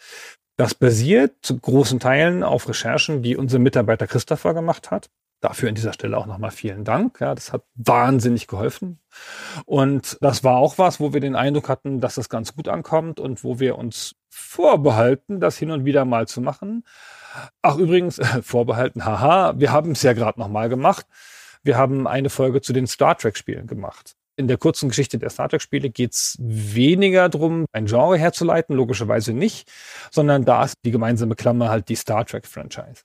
Das 0.58 0.74
basiert 0.74 1.34
zu 1.42 1.58
großen 1.58 2.00
Teilen 2.00 2.42
auf 2.42 2.70
Recherchen, 2.70 3.22
die 3.22 3.36
unser 3.36 3.60
Mitarbeiter 3.60 4.08
Christopher 4.08 4.54
gemacht 4.54 4.90
hat. 4.90 5.10
Dafür 5.46 5.70
an 5.70 5.76
dieser 5.76 5.94
Stelle 5.94 6.18
auch 6.18 6.26
nochmal 6.26 6.50
vielen 6.50 6.86
Dank. 6.86 7.22
Ja, 7.22 7.36
das 7.36 7.54
hat 7.54 7.62
wahnsinnig 7.76 8.48
geholfen. 8.48 9.00
Und 9.66 10.18
das 10.20 10.44
war 10.44 10.58
auch 10.58 10.80
was, 10.80 11.00
wo 11.00 11.14
wir 11.14 11.20
den 11.22 11.36
Eindruck 11.36 11.70
hatten, 11.70 12.02
dass 12.02 12.16
das 12.16 12.30
ganz 12.30 12.56
gut 12.56 12.68
ankommt 12.68 13.20
und 13.20 13.44
wo 13.44 13.60
wir 13.60 13.78
uns 13.78 14.16
vorbehalten, 14.28 15.40
das 15.40 15.56
hin 15.56 15.70
und 15.70 15.86
wieder 15.86 16.04
mal 16.04 16.28
zu 16.28 16.42
machen. 16.42 16.84
Ach, 17.62 17.78
übrigens, 17.78 18.20
vorbehalten, 18.42 19.06
haha, 19.06 19.54
wir 19.60 19.72
haben 19.72 19.92
es 19.92 20.02
ja 20.02 20.14
gerade 20.14 20.40
nochmal 20.40 20.68
gemacht. 20.68 21.06
Wir 21.62 21.78
haben 21.78 22.08
eine 22.08 22.32
Folge 22.32 22.62
zu 22.62 22.74
den 22.74 22.88
Star 22.88 23.16
Trek-Spielen 23.16 23.68
gemacht. 23.68 24.16
In 24.38 24.48
der 24.48 24.58
kurzen 24.58 24.90
Geschichte 24.90 25.20
der 25.20 25.30
Star 25.30 25.48
Trek-Spiele 25.48 25.92
geht's 25.92 26.38
weniger 26.40 27.30
drum, 27.30 27.68
ein 27.72 27.86
Genre 27.86 28.18
herzuleiten, 28.18 28.76
logischerweise 28.76 29.32
nicht, 29.32 29.72
sondern 30.10 30.44
da 30.44 30.64
ist 30.64 30.78
die 30.84 30.92
gemeinsame 30.92 31.36
Klammer 31.36 31.70
halt 31.70 31.88
die 31.88 31.96
Star 31.96 32.26
Trek-Franchise. 32.26 33.04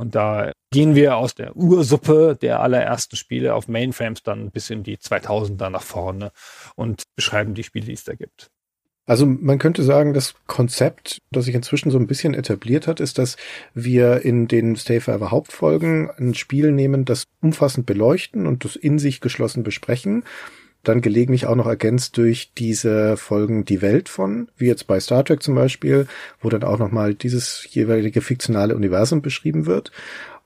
Und 0.00 0.14
da 0.14 0.52
gehen 0.72 0.94
wir 0.94 1.16
aus 1.16 1.34
der 1.34 1.54
Ursuppe 1.54 2.34
der 2.40 2.60
allerersten 2.60 3.16
Spiele 3.16 3.54
auf 3.54 3.68
Mainframes 3.68 4.22
dann 4.22 4.50
bis 4.50 4.70
in 4.70 4.82
die 4.82 4.96
2000er 4.96 5.68
nach 5.68 5.82
vorne 5.82 6.32
und 6.74 7.02
beschreiben 7.16 7.52
die 7.52 7.64
Spiele, 7.64 7.84
die 7.84 7.92
es 7.92 8.04
da 8.04 8.14
gibt. 8.14 8.48
Also 9.04 9.26
man 9.26 9.58
könnte 9.58 9.82
sagen, 9.82 10.14
das 10.14 10.36
Konzept, 10.46 11.18
das 11.32 11.44
sich 11.44 11.54
inzwischen 11.54 11.90
so 11.90 11.98
ein 11.98 12.06
bisschen 12.06 12.32
etabliert 12.32 12.86
hat, 12.86 12.98
ist, 12.98 13.18
dass 13.18 13.36
wir 13.74 14.24
in 14.24 14.48
den 14.48 14.74
Stay 14.76 15.00
Forever 15.00 15.30
Hauptfolgen 15.30 16.10
ein 16.16 16.32
Spiel 16.32 16.72
nehmen, 16.72 17.04
das 17.04 17.24
umfassend 17.42 17.84
beleuchten 17.84 18.46
und 18.46 18.64
das 18.64 18.76
in 18.76 18.98
sich 18.98 19.20
geschlossen 19.20 19.64
besprechen 19.64 20.24
dann 20.82 21.00
gelegentlich 21.00 21.46
auch 21.46 21.56
noch 21.56 21.66
ergänzt 21.66 22.16
durch 22.16 22.52
diese 22.56 23.16
Folgen 23.16 23.64
Die 23.64 23.82
Welt 23.82 24.08
von, 24.08 24.48
wie 24.56 24.66
jetzt 24.66 24.86
bei 24.86 24.98
Star 24.98 25.24
Trek 25.24 25.42
zum 25.42 25.54
Beispiel, 25.54 26.06
wo 26.40 26.48
dann 26.48 26.64
auch 26.64 26.78
nochmal 26.78 27.14
dieses 27.14 27.66
jeweilige 27.70 28.22
fiktionale 28.22 28.74
Universum 28.74 29.20
beschrieben 29.20 29.66
wird. 29.66 29.92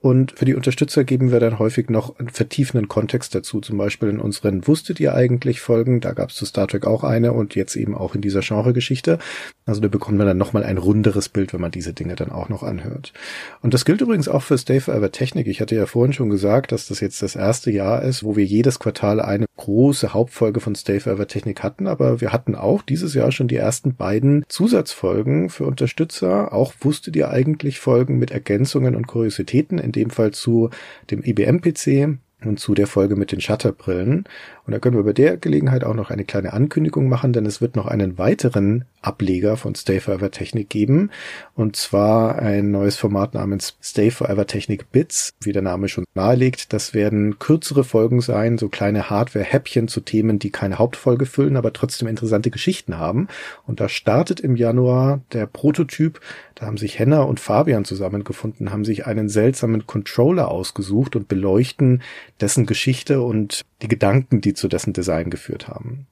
Und 0.05 0.33
für 0.37 0.45
die 0.45 0.55
Unterstützer 0.55 1.03
geben 1.03 1.33
wir 1.33 1.41
dann 1.41 1.59
häufig 1.59 1.89
noch 1.89 2.19
einen 2.19 2.29
vertiefenden 2.29 2.89
Kontext 2.89 3.35
dazu. 3.35 3.63
Zum 3.63 3.79
Beispiel 3.79 4.11
in 4.11 4.21
unseren 4.21 4.67
Wusstet 4.69 5.01
ihr 5.01 5.15
eigentlich 5.15 5.63
Folgen, 5.63 6.03
da 6.03 6.13
gab 6.13 6.29
es 6.29 6.37
zu 6.37 6.45
Star 6.45 6.69
Trek 6.69 6.87
auch 6.87 7.05
eine 7.05 7.33
und 7.33 7.55
jetzt 7.55 7.75
eben 7.75 7.95
auch 7.95 8.15
in 8.15 8.21
dieser 8.21 8.41
Genregeschichte. 8.41 9.19
Also 9.65 9.81
da 9.81 9.89
bekommt 9.89 10.19
man 10.19 10.27
dann 10.27 10.37
nochmal 10.37 10.63
ein 10.63 10.77
runderes 10.77 11.31
Bild, 11.31 11.55
wenn 11.55 11.63
man 11.63 11.71
diese 11.71 11.95
Dinge 11.95 12.17
dann 12.17 12.31
auch 12.31 12.51
noch 12.51 12.63
anhört. 12.63 13.15
Und 13.63 13.73
das 13.73 13.87
gilt 13.87 14.03
übrigens 14.03 14.29
auch 14.29 14.43
für 14.43 14.59
Stay 14.59 14.79
Forever 14.79 15.11
Technik. 15.11 15.47
Ich 15.47 15.63
hatte 15.63 15.75
ja 15.75 15.87
vorhin 15.87 16.13
schon 16.13 16.29
gesagt, 16.29 16.73
dass 16.73 16.87
das 16.87 17.01
jetzt 17.01 17.23
das 17.23 17.35
erste 17.35 17.71
Jahr 17.71 18.03
ist, 18.03 18.25
wo 18.25 18.37
wir 18.37 18.45
jedes 18.45 18.79
Quartal 18.79 19.23
eine 19.23 19.47
große 19.57 20.13
Hauptfolge 20.13 20.61
von 20.61 20.75
Stay 20.75 21.01
Forever 21.01 21.27
Technik 21.27 21.63
hatten. 21.63 21.87
Aber 21.87 22.21
wir 22.21 22.31
hatten 22.31 22.57
auch 22.57 22.83
dieses 22.83 23.15
Jahr 23.15 23.33
schon 23.33 23.49
die 23.49 23.57
ersten 23.57 23.95
beiden 23.95 24.45
Zusatzfolgen 24.51 25.49
für 25.49 25.65
Unterstützer. 25.65 26.53
Auch 26.53 26.75
wusstet 26.81 27.17
ihr 27.17 27.31
eigentlich 27.31 27.81
Folgen 27.81 28.19
mit 28.19 28.33
Ergänzungen 28.33 28.95
und 28.95 29.07
Kuriositäten 29.07 29.79
dem 29.95 30.11
Fall 30.11 30.33
zu 30.33 30.71
dem 31.11 31.23
IBM-PC 31.23 32.19
und 32.47 32.61
zu 32.61 32.75
der 32.75 32.87
Folge 32.87 33.17
mit 33.17 33.33
den 33.33 33.41
Shutterbrillen. 33.41 34.25
Und 34.67 34.73
da 34.73 34.79
können 34.79 34.97
wir 34.97 35.05
bei 35.05 35.13
der 35.13 35.37
Gelegenheit 35.37 35.85
auch 35.85 35.95
noch 35.95 36.11
eine 36.11 36.25
kleine 36.25 36.53
Ankündigung 36.53 37.09
machen, 37.09 37.33
denn 37.33 37.47
es 37.47 37.61
wird 37.61 37.77
noch 37.77 37.87
einen 37.87 38.19
weiteren 38.19 38.85
Ableger 39.03 39.57
von 39.57 39.75
Stay 39.75 40.01
Forever 40.01 40.31
Technik 40.31 40.71
geben. 40.71 41.11
Und 41.55 41.77
zwar 41.77 42.39
ein 42.39 42.71
neues 42.71 42.97
Format 42.97 43.35
namens 43.35 43.77
Stay 43.83 44.11
Forever 44.11 44.47
Technik 44.47 44.91
Bits, 44.91 45.35
wie 45.43 45.53
der 45.53 45.63
Name 45.63 45.89
schon 45.89 46.05
nahelegt. 46.15 46.73
Das 46.73 46.95
werden 46.95 47.39
kürzere 47.39 47.85
Folgen 47.85 48.21
sein, 48.21 48.57
so 48.57 48.69
kleine 48.69 49.11
Hardware-Häppchen 49.11 49.89
zu 49.89 50.01
Themen, 50.01 50.39
die 50.39 50.51
keine 50.51 50.79
Hauptfolge 50.79 51.27
füllen, 51.27 51.57
aber 51.57 51.73
trotzdem 51.73 52.09
interessante 52.09 52.51
Geschichten 52.51 52.97
haben. 52.97 53.29
Und 53.67 53.81
da 53.81 53.89
startet 53.89 54.41
im 54.41 54.57
Januar 54.57 55.21
der 55.33 55.47
Prototyp. 55.47 56.21
Haben 56.65 56.77
sich 56.77 56.99
Henna 56.99 57.23
und 57.23 57.41
Fabian 57.41 57.85
zusammengefunden, 57.85 58.73
haben 58.73 58.85
sich 58.85 59.07
einen 59.07 59.29
seltsamen 59.29 59.87
Controller 59.87 60.51
ausgesucht 60.51 61.17
und 61.17 61.29
beleuchten 61.29 62.03
dessen 62.41 62.67
Geschichte 62.67 63.23
und 63.23 63.63
die 63.83 63.89
Gedanken, 63.89 64.41
die 64.41 64.55
zu 64.55 64.69
dessen 64.69 64.93
Design 64.93 65.31
geführt 65.31 65.69
haben. 65.69 66.07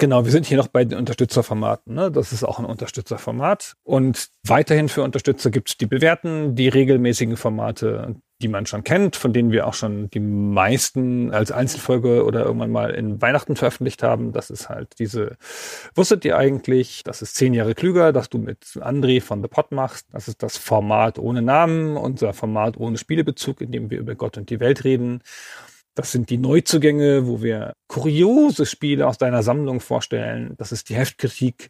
Genau, 0.00 0.24
wir 0.24 0.32
sind 0.32 0.46
hier 0.46 0.56
noch 0.56 0.68
bei 0.68 0.86
den 0.86 0.98
Unterstützerformaten. 0.98 1.94
Ne? 1.94 2.10
Das 2.10 2.32
ist 2.32 2.42
auch 2.42 2.58
ein 2.58 2.64
Unterstützerformat. 2.64 3.74
Und 3.84 4.30
weiterhin 4.46 4.88
für 4.88 5.02
Unterstützer 5.02 5.50
gibt 5.50 5.68
es 5.68 5.76
die 5.76 5.84
bewährten, 5.84 6.54
die 6.54 6.68
regelmäßigen 6.68 7.36
Formate, 7.36 8.16
die 8.40 8.48
man 8.48 8.66
schon 8.66 8.84
kennt, 8.84 9.16
von 9.16 9.32
denen 9.32 9.52
wir 9.52 9.66
auch 9.66 9.74
schon 9.74 10.10
die 10.10 10.20
meisten 10.20 11.32
als 11.32 11.52
Einzelfolge 11.52 12.24
oder 12.24 12.44
irgendwann 12.44 12.70
mal 12.70 12.90
in 12.90 13.20
Weihnachten 13.20 13.56
veröffentlicht 13.56 14.02
haben. 14.02 14.32
Das 14.32 14.50
ist 14.50 14.68
halt 14.68 14.98
diese, 14.98 15.36
wusstet 15.94 16.24
ihr 16.24 16.38
eigentlich, 16.38 17.02
das 17.04 17.22
ist 17.22 17.34
zehn 17.34 17.54
Jahre 17.54 17.74
klüger, 17.74 18.12
dass 18.12 18.28
du 18.30 18.38
mit 18.38 18.64
André 18.76 19.20
von 19.20 19.42
The 19.42 19.48
Pot 19.48 19.72
machst. 19.72 20.06
Das 20.12 20.28
ist 20.28 20.42
das 20.42 20.56
Format 20.56 21.18
ohne 21.18 21.42
Namen, 21.42 21.96
unser 21.96 22.32
Format 22.32 22.76
ohne 22.78 22.98
Spielebezug, 22.98 23.60
in 23.60 23.72
dem 23.72 23.90
wir 23.90 23.98
über 23.98 24.14
Gott 24.14 24.38
und 24.38 24.50
die 24.50 24.60
Welt 24.60 24.84
reden. 24.84 25.22
Das 25.94 26.12
sind 26.12 26.30
die 26.30 26.38
Neuzugänge, 26.38 27.26
wo 27.26 27.42
wir 27.42 27.74
kuriose 27.88 28.64
Spiele 28.64 29.06
aus 29.06 29.18
deiner 29.18 29.42
Sammlung 29.42 29.80
vorstellen. 29.80 30.54
Das 30.56 30.72
ist 30.72 30.88
die 30.88 30.94
Heftkritik, 30.94 31.68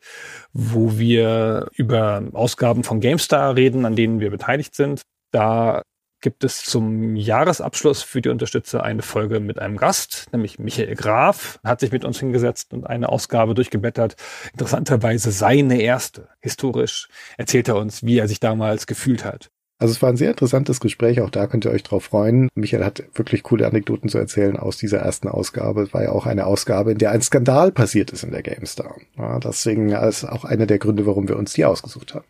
wo 0.53 0.99
wir 0.99 1.69
über 1.75 2.23
Ausgaben 2.33 2.85
von 2.85 3.01
GameStar 3.01 3.57
reden, 3.57 3.85
an 3.87 3.97
denen 3.97 4.21
wir 4.21 4.31
beteiligt 4.31 4.75
sind. 4.75 5.03
Da 5.33 5.83
gibt 6.21 6.45
es 6.45 6.63
zum 6.63 7.17
Jahresabschluss 7.17 8.03
für 8.03 8.21
die 8.21 8.29
Unterstützer 8.29 8.83
eine 8.83 9.03
Folge 9.03 9.41
mit 9.41 9.59
einem 9.59 9.77
Gast, 9.77 10.29
nämlich 10.33 10.59
Michael 10.59 10.95
Graf, 10.95 11.59
hat 11.65 11.81
sich 11.81 11.93
mit 11.93 12.05
uns 12.05 12.19
hingesetzt 12.19 12.73
und 12.73 12.87
eine 12.87 13.09
Ausgabe 13.09 13.55
durchgeblättert. 13.55 14.17
Interessanterweise 14.53 15.33
seine 15.33 15.81
erste. 15.81 16.29
Historisch 16.41 17.09
erzählt 17.37 17.69
er 17.69 17.77
uns, 17.77 18.05
wie 18.05 18.19
er 18.19 18.29
sich 18.29 18.41
damals 18.41 18.87
gefühlt 18.87 19.25
hat. 19.25 19.51
Also 19.81 19.93
es 19.93 20.03
war 20.03 20.11
ein 20.11 20.19
sehr 20.19 20.31
interessantes 20.31 20.79
Gespräch, 20.79 21.23
auch 21.23 21.31
da 21.31 21.47
könnt 21.47 21.65
ihr 21.65 21.71
euch 21.71 21.83
drauf 21.83 22.05
freuen. 22.05 22.51
Michael 22.55 22.85
hat 22.85 23.03
wirklich 23.15 23.43
coole 23.43 23.67
Anekdoten 23.67 24.11
zu 24.11 24.19
erzählen 24.19 24.59
aus 24.59 24.77
dieser 24.77 24.99
ersten 24.99 25.27
Ausgabe. 25.27 25.85
Es 25.85 25.95
war 25.95 26.03
ja 26.03 26.13
auch 26.13 26.27
eine 26.27 26.45
Ausgabe, 26.45 26.93
in 26.93 26.99
der 26.99 27.13
ein 27.13 27.23
Skandal 27.23 27.73
passiert 27.73 28.11
ist 28.11 28.23
in 28.23 28.31
der 28.31 28.43
GameStar. 28.43 28.97
Ja, 29.17 29.39
deswegen 29.39 29.89
ist 29.89 30.25
auch 30.25 30.45
einer 30.45 30.67
der 30.67 30.79
Gründe, 30.79 31.07
warum 31.07 31.29
wir 31.29 31.39
uns 31.39 31.55
die 31.55 31.65
ausgesucht 31.65 32.15
haben. 32.15 32.27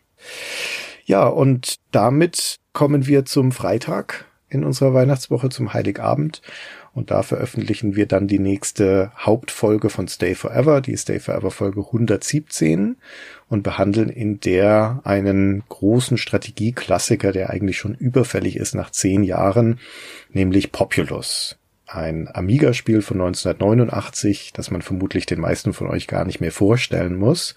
Ja, 1.11 1.27
und 1.27 1.81
damit 1.91 2.61
kommen 2.71 3.05
wir 3.05 3.25
zum 3.25 3.51
Freitag 3.51 4.23
in 4.47 4.63
unserer 4.63 4.93
Weihnachtswoche, 4.93 5.49
zum 5.49 5.73
Heiligabend. 5.73 6.41
Und 6.93 7.11
da 7.11 7.21
veröffentlichen 7.21 7.97
wir 7.97 8.05
dann 8.05 8.29
die 8.29 8.39
nächste 8.39 9.11
Hauptfolge 9.17 9.89
von 9.89 10.07
Stay 10.07 10.35
Forever, 10.35 10.79
die 10.79 10.95
Stay 10.95 11.19
Forever 11.19 11.51
Folge 11.51 11.81
117 11.81 12.95
und 13.49 13.61
behandeln 13.61 14.07
in 14.07 14.39
der 14.39 15.01
einen 15.03 15.63
großen 15.67 16.17
Strategieklassiker, 16.17 17.33
der 17.33 17.49
eigentlich 17.49 17.77
schon 17.77 17.93
überfällig 17.93 18.55
ist 18.55 18.73
nach 18.73 18.89
zehn 18.89 19.23
Jahren, 19.23 19.79
nämlich 20.31 20.71
Populous. 20.71 21.57
Ein 21.87 22.29
Amiga-Spiel 22.33 23.01
von 23.01 23.19
1989, 23.19 24.53
das 24.53 24.71
man 24.71 24.81
vermutlich 24.81 25.25
den 25.25 25.41
meisten 25.41 25.73
von 25.73 25.89
euch 25.89 26.07
gar 26.07 26.23
nicht 26.23 26.39
mehr 26.39 26.53
vorstellen 26.53 27.15
muss. 27.15 27.55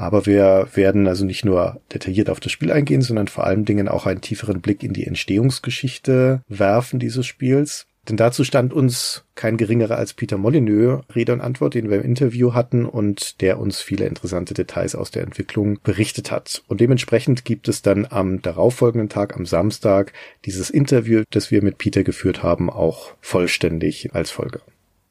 Aber 0.00 0.24
wir 0.24 0.66
werden 0.72 1.06
also 1.06 1.26
nicht 1.26 1.44
nur 1.44 1.78
detailliert 1.92 2.30
auf 2.30 2.40
das 2.40 2.50
Spiel 2.50 2.72
eingehen, 2.72 3.02
sondern 3.02 3.28
vor 3.28 3.44
allen 3.44 3.66
Dingen 3.66 3.86
auch 3.86 4.06
einen 4.06 4.22
tieferen 4.22 4.62
Blick 4.62 4.82
in 4.82 4.94
die 4.94 5.06
Entstehungsgeschichte 5.06 6.40
werfen 6.48 6.98
dieses 6.98 7.26
Spiels. 7.26 7.86
Denn 8.08 8.16
dazu 8.16 8.42
stand 8.42 8.72
uns 8.72 9.26
kein 9.34 9.58
geringerer 9.58 9.98
als 9.98 10.14
Peter 10.14 10.38
Molyneux 10.38 11.02
Rede 11.14 11.34
und 11.34 11.42
Antwort, 11.42 11.74
den 11.74 11.90
wir 11.90 11.98
im 11.98 12.04
Interview 12.04 12.54
hatten 12.54 12.86
und 12.86 13.42
der 13.42 13.60
uns 13.60 13.82
viele 13.82 14.06
interessante 14.06 14.54
Details 14.54 14.94
aus 14.94 15.10
der 15.10 15.22
Entwicklung 15.22 15.80
berichtet 15.82 16.30
hat. 16.30 16.62
Und 16.66 16.80
dementsprechend 16.80 17.44
gibt 17.44 17.68
es 17.68 17.82
dann 17.82 18.06
am 18.08 18.40
darauffolgenden 18.40 19.10
Tag, 19.10 19.36
am 19.36 19.44
Samstag, 19.44 20.14
dieses 20.46 20.70
Interview, 20.70 21.24
das 21.28 21.50
wir 21.50 21.62
mit 21.62 21.76
Peter 21.76 22.04
geführt 22.04 22.42
haben, 22.42 22.70
auch 22.70 23.12
vollständig 23.20 24.14
als 24.14 24.30
Folge. 24.30 24.62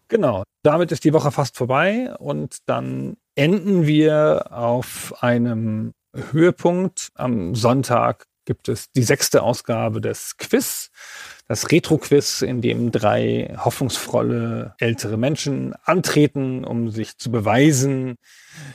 Genau. 0.10 0.44
Damit 0.64 0.92
ist 0.92 1.04
die 1.06 1.14
Woche 1.14 1.32
fast 1.32 1.56
vorbei 1.56 2.14
und 2.18 2.58
dann 2.66 3.16
enden 3.36 3.88
wir 3.88 4.48
auf 4.52 5.24
einem 5.24 5.94
Höhepunkt. 6.14 7.10
Am 7.16 7.56
Sonntag 7.56 8.26
gibt 8.46 8.68
es 8.68 8.92
die 8.92 9.04
sechste 9.04 9.44
Ausgabe 9.44 10.02
des 10.02 10.36
Quiz, 10.38 10.90
das 11.48 11.72
Retro-Quiz, 11.72 12.42
in 12.42 12.62
dem 12.62 12.92
drei 12.92 13.56
hoffnungsvolle 13.58 14.74
ältere 14.80 15.18
Menschen 15.18 15.76
antreten, 15.84 16.66
um 16.66 16.90
sich 16.90 17.18
zu 17.20 17.30
beweisen 17.32 18.16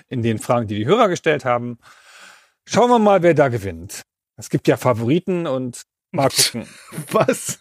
in 0.09 0.23
den 0.23 0.39
Fragen, 0.39 0.69
die 0.69 0.77
die 0.77 0.87
Hörer 0.87 1.09
gestellt 1.09 1.45
haben. 1.45 1.79
Schauen 2.67 2.89
wir 2.89 3.01
mal, 3.01 3.23
wer 3.23 3.35
da 3.35 3.49
gewinnt. 3.49 4.03
Es 4.37 4.49
gibt 4.49 4.69
ja 4.69 4.77
Favoriten 4.77 5.49
und 5.49 5.83
mal 6.13 6.31
gucken. 6.31 6.69
Was? 7.11 7.59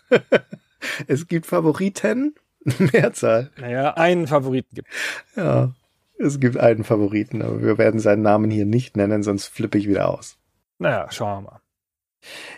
es 1.07 1.27
gibt 1.27 1.47
Favoriten? 1.47 2.35
Mehrzahl. 2.93 3.51
Naja, 3.59 3.93
einen 3.95 4.27
Favoriten 4.27 4.75
gibt. 4.75 4.87
Ja, 5.35 5.73
es 6.17 6.39
gibt 6.39 6.57
einen 6.57 6.83
Favoriten, 6.83 7.41
aber 7.41 7.61
wir 7.61 7.77
werden 7.77 7.99
seinen 7.99 8.21
Namen 8.21 8.51
hier 8.51 8.65
nicht 8.65 8.95
nennen, 8.97 9.23
sonst 9.23 9.47
flippe 9.47 9.77
ich 9.77 9.87
wieder 9.87 10.09
aus. 10.09 10.37
Naja, 10.79 11.07
schauen 11.11 11.43
wir 11.43 11.51
mal. 11.51 11.62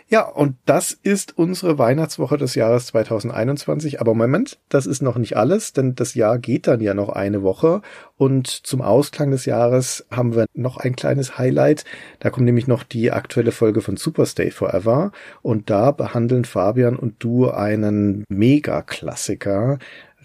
Ja, 0.08 0.22
und 0.22 0.56
das 0.66 0.92
ist 0.92 1.36
unsere 1.36 1.78
Weihnachtswoche 1.78 2.36
des 2.36 2.54
Jahres 2.54 2.86
2021. 2.86 4.00
Aber 4.00 4.14
Moment, 4.14 4.58
das 4.68 4.86
ist 4.86 5.02
noch 5.02 5.16
nicht 5.18 5.36
alles, 5.36 5.72
denn 5.72 5.94
das 5.94 6.14
Jahr 6.14 6.38
geht 6.38 6.66
dann 6.66 6.80
ja 6.80 6.94
noch 6.94 7.08
eine 7.08 7.42
Woche. 7.42 7.82
Und 8.16 8.48
zum 8.48 8.82
Ausklang 8.82 9.30
des 9.30 9.44
Jahres 9.44 10.06
haben 10.10 10.34
wir 10.34 10.46
noch 10.54 10.76
ein 10.76 10.96
kleines 10.96 11.38
Highlight. 11.38 11.84
Da 12.20 12.30
kommt 12.30 12.46
nämlich 12.46 12.66
noch 12.66 12.82
die 12.82 13.10
aktuelle 13.12 13.52
Folge 13.52 13.80
von 13.80 13.96
Superstay 13.96 14.50
Forever. 14.50 15.12
Und 15.42 15.70
da 15.70 15.90
behandeln 15.90 16.44
Fabian 16.44 16.96
und 16.96 17.16
du 17.18 17.50
einen 17.50 18.24
Mega-Klassiker, 18.28 19.78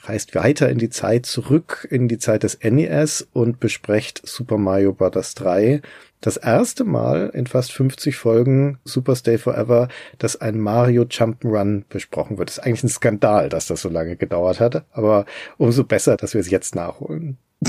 reist 0.03 0.35
weiter 0.35 0.69
in 0.69 0.77
die 0.77 0.89
Zeit 0.89 1.25
zurück, 1.25 1.87
in 1.89 2.07
die 2.07 2.17
Zeit 2.17 2.43
des 2.43 2.59
NES 2.63 3.27
und 3.33 3.59
besprecht 3.59 4.21
Super 4.23 4.57
Mario 4.57 4.93
Bros. 4.93 5.35
3. 5.35 5.81
Das 6.21 6.37
erste 6.37 6.83
Mal 6.83 7.31
in 7.33 7.47
fast 7.47 7.71
50 7.71 8.15
Folgen 8.15 8.77
Super 8.85 9.15
Stay 9.15 9.39
Forever, 9.39 9.87
dass 10.19 10.39
ein 10.39 10.59
Mario 10.59 11.01
Jump'n'Run 11.03 11.83
besprochen 11.89 12.37
wird. 12.37 12.49
Das 12.49 12.59
ist 12.59 12.63
eigentlich 12.63 12.83
ein 12.83 12.89
Skandal, 12.89 13.49
dass 13.49 13.65
das 13.65 13.81
so 13.81 13.89
lange 13.89 14.15
gedauert 14.15 14.59
hat, 14.59 14.85
aber 14.91 15.25
umso 15.57 15.83
besser, 15.83 16.17
dass 16.17 16.35
wir 16.35 16.41
es 16.41 16.49
jetzt 16.49 16.75
nachholen. 16.75 17.37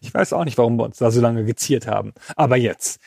Ich 0.00 0.14
weiß 0.14 0.32
auch 0.34 0.44
nicht, 0.44 0.58
warum 0.58 0.76
wir 0.76 0.84
uns 0.84 0.98
da 0.98 1.10
so 1.10 1.20
lange 1.20 1.44
geziert 1.44 1.86
haben. 1.86 2.12
Aber 2.36 2.56
jetzt. 2.56 3.00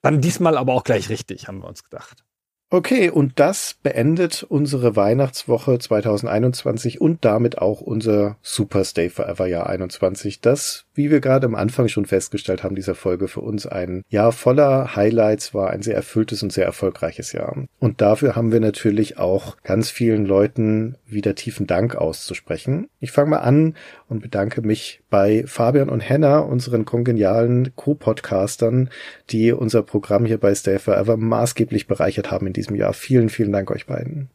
Dann 0.00 0.20
diesmal 0.20 0.56
aber 0.56 0.72
auch 0.72 0.84
gleich 0.84 1.08
richtig, 1.10 1.46
haben 1.48 1.58
wir 1.58 1.68
uns 1.68 1.82
gedacht. 1.84 2.24
Okay, 2.72 3.10
und 3.10 3.38
das 3.38 3.74
beendet 3.82 4.46
unsere 4.48 4.96
Weihnachtswoche 4.96 5.78
2021 5.78 7.02
und 7.02 7.22
damit 7.22 7.58
auch 7.58 7.82
unser 7.82 8.38
Super 8.40 8.86
Stay 8.86 9.10
Forever 9.10 9.46
Jahr 9.46 9.66
21, 9.68 10.40
das 10.40 10.86
wie 10.94 11.10
wir 11.10 11.20
gerade 11.20 11.46
am 11.46 11.54
Anfang 11.54 11.88
schon 11.88 12.06
festgestellt 12.06 12.62
haben, 12.62 12.74
dieser 12.74 12.94
Folge 12.94 13.28
für 13.28 13.40
uns 13.40 13.66
ein 13.66 14.04
Jahr 14.08 14.32
voller 14.32 14.96
Highlights 14.96 15.54
war, 15.54 15.70
ein 15.70 15.82
sehr 15.82 15.94
erfülltes 15.94 16.42
und 16.42 16.52
sehr 16.52 16.64
erfolgreiches 16.64 17.32
Jahr. 17.32 17.64
Und 17.78 18.00
dafür 18.00 18.36
haben 18.36 18.52
wir 18.52 18.60
natürlich 18.60 19.18
auch 19.18 19.56
ganz 19.62 19.90
vielen 19.90 20.26
Leuten 20.26 20.96
wieder 21.06 21.34
tiefen 21.34 21.66
Dank 21.66 21.94
auszusprechen. 21.94 22.88
Ich 23.00 23.12
fange 23.12 23.30
mal 23.30 23.38
an 23.38 23.74
und 24.08 24.22
bedanke 24.22 24.62
mich 24.62 25.01
bei 25.12 25.44
Fabian 25.46 25.90
und 25.90 26.00
Henna, 26.00 26.38
unseren 26.38 26.86
kongenialen 26.86 27.76
Co-Podcastern, 27.76 28.88
die 29.28 29.52
unser 29.52 29.82
Programm 29.82 30.24
hier 30.24 30.38
bei 30.38 30.54
Stay 30.54 30.78
Forever 30.78 31.18
maßgeblich 31.18 31.86
bereichert 31.86 32.30
haben 32.30 32.46
in 32.46 32.54
diesem 32.54 32.74
Jahr. 32.76 32.94
Vielen, 32.94 33.28
vielen 33.28 33.52
Dank 33.52 33.70
euch 33.70 33.86
beiden. 33.86 34.30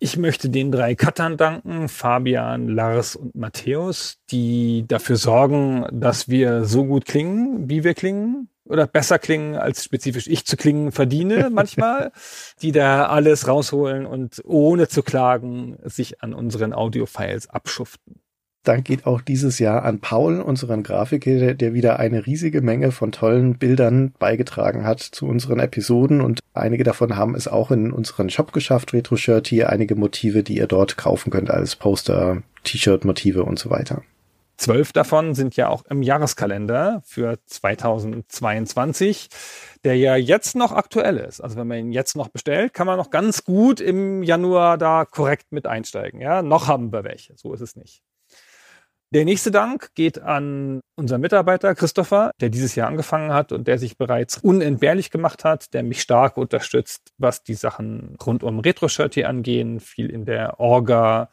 Ich 0.00 0.16
möchte 0.16 0.50
den 0.50 0.72
drei 0.72 0.96
Cuttern 0.96 1.36
danken, 1.36 1.88
Fabian, 1.88 2.66
Lars 2.68 3.14
und 3.14 3.36
Matthäus, 3.36 4.18
die 4.30 4.84
dafür 4.88 5.16
sorgen, 5.16 5.86
dass 5.92 6.28
wir 6.28 6.64
so 6.64 6.84
gut 6.84 7.06
klingen, 7.06 7.70
wie 7.70 7.84
wir 7.84 7.94
klingen 7.94 8.48
oder 8.64 8.88
besser 8.88 9.20
klingen, 9.20 9.54
als 9.54 9.84
spezifisch 9.84 10.26
ich 10.26 10.44
zu 10.44 10.56
klingen 10.56 10.90
verdiene 10.90 11.50
manchmal, 11.52 12.10
die 12.60 12.72
da 12.72 13.06
alles 13.06 13.46
rausholen 13.46 14.06
und 14.06 14.42
ohne 14.44 14.88
zu 14.88 15.04
klagen 15.04 15.78
sich 15.84 16.20
an 16.20 16.34
unseren 16.34 16.72
Audiofiles 16.72 17.48
abschuften. 17.48 18.20
Dank 18.66 18.84
geht 18.84 19.06
auch 19.06 19.20
dieses 19.20 19.58
Jahr 19.58 19.84
an 19.84 20.00
Paul, 20.00 20.40
unseren 20.40 20.82
Grafiker, 20.82 21.54
der 21.54 21.74
wieder 21.74 21.98
eine 21.98 22.26
riesige 22.26 22.62
Menge 22.62 22.92
von 22.92 23.12
tollen 23.12 23.58
Bildern 23.58 24.12
beigetragen 24.18 24.84
hat 24.84 25.00
zu 25.00 25.26
unseren 25.26 25.60
Episoden 25.60 26.20
und 26.20 26.40
einige 26.54 26.84
davon 26.84 27.16
haben 27.16 27.34
es 27.34 27.48
auch 27.48 27.70
in 27.70 27.92
unseren 27.92 28.30
Shop 28.30 28.52
geschafft, 28.52 28.92
Retro 28.92 29.16
Shirt 29.16 29.46
hier, 29.46 29.70
einige 29.70 29.94
Motive, 29.94 30.42
die 30.42 30.56
ihr 30.56 30.66
dort 30.66 30.96
kaufen 30.96 31.30
könnt 31.30 31.50
als 31.50 31.76
Poster, 31.76 32.42
T-Shirt-Motive 32.64 33.44
und 33.44 33.58
so 33.58 33.70
weiter. 33.70 34.02
Zwölf 34.56 34.92
davon 34.92 35.34
sind 35.34 35.54
ja 35.56 35.68
auch 35.68 35.84
im 35.84 36.02
Jahreskalender 36.02 37.02
für 37.04 37.38
2022, 37.44 39.28
der 39.84 39.96
ja 39.98 40.16
jetzt 40.16 40.56
noch 40.56 40.72
aktuell 40.72 41.18
ist. 41.18 41.42
Also 41.42 41.56
wenn 41.56 41.66
man 41.66 41.78
ihn 41.78 41.92
jetzt 41.92 42.16
noch 42.16 42.28
bestellt, 42.28 42.72
kann 42.72 42.86
man 42.86 42.96
noch 42.96 43.10
ganz 43.10 43.44
gut 43.44 43.80
im 43.80 44.22
Januar 44.22 44.78
da 44.78 45.04
korrekt 45.04 45.52
mit 45.52 45.66
einsteigen. 45.66 46.22
Ja, 46.22 46.40
noch 46.40 46.68
haben 46.68 46.90
wir 46.90 47.04
welche. 47.04 47.36
So 47.36 47.52
ist 47.52 47.60
es 47.60 47.76
nicht. 47.76 48.02
Der 49.14 49.24
nächste 49.24 49.52
Dank 49.52 49.94
geht 49.94 50.20
an 50.20 50.80
unseren 50.96 51.20
Mitarbeiter 51.20 51.76
Christopher, 51.76 52.32
der 52.40 52.48
dieses 52.48 52.74
Jahr 52.74 52.88
angefangen 52.88 53.32
hat 53.32 53.52
und 53.52 53.68
der 53.68 53.78
sich 53.78 53.96
bereits 53.96 54.38
unentbehrlich 54.38 55.12
gemacht 55.12 55.44
hat, 55.44 55.72
der 55.74 55.84
mich 55.84 56.02
stark 56.02 56.36
unterstützt, 56.36 57.12
was 57.16 57.44
die 57.44 57.54
Sachen 57.54 58.16
rund 58.26 58.42
um 58.42 58.58
Retro-Shirt 58.58 59.14
hier 59.14 59.28
angehen, 59.28 59.78
viel 59.78 60.10
in 60.10 60.24
der 60.24 60.58
Orga, 60.58 61.30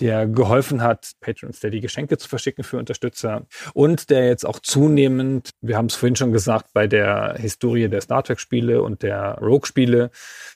der 0.00 0.26
geholfen 0.26 0.82
hat, 0.82 1.12
Patrons, 1.20 1.60
der 1.60 1.70
die 1.70 1.80
Geschenke 1.80 2.18
zu 2.18 2.28
verschicken 2.28 2.64
für 2.64 2.78
Unterstützer 2.78 3.46
und 3.72 4.10
der 4.10 4.26
jetzt 4.26 4.44
auch 4.44 4.58
zunehmend, 4.58 5.50
wir 5.60 5.76
haben 5.76 5.86
es 5.86 5.94
vorhin 5.94 6.16
schon 6.16 6.32
gesagt, 6.32 6.72
bei 6.72 6.88
der 6.88 7.36
Historie 7.38 7.88
der 7.88 8.00
Star 8.00 8.24
Trek-Spiele 8.24 8.82
und 8.82 9.04
der 9.04 9.38
Rogue-Spiele 9.40 10.10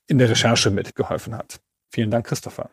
in 0.08 0.18
der 0.18 0.30
Recherche 0.30 0.72
mitgeholfen 0.72 1.36
hat. 1.36 1.60
Vielen 1.92 2.10
Dank, 2.10 2.26
Christopher. 2.26 2.70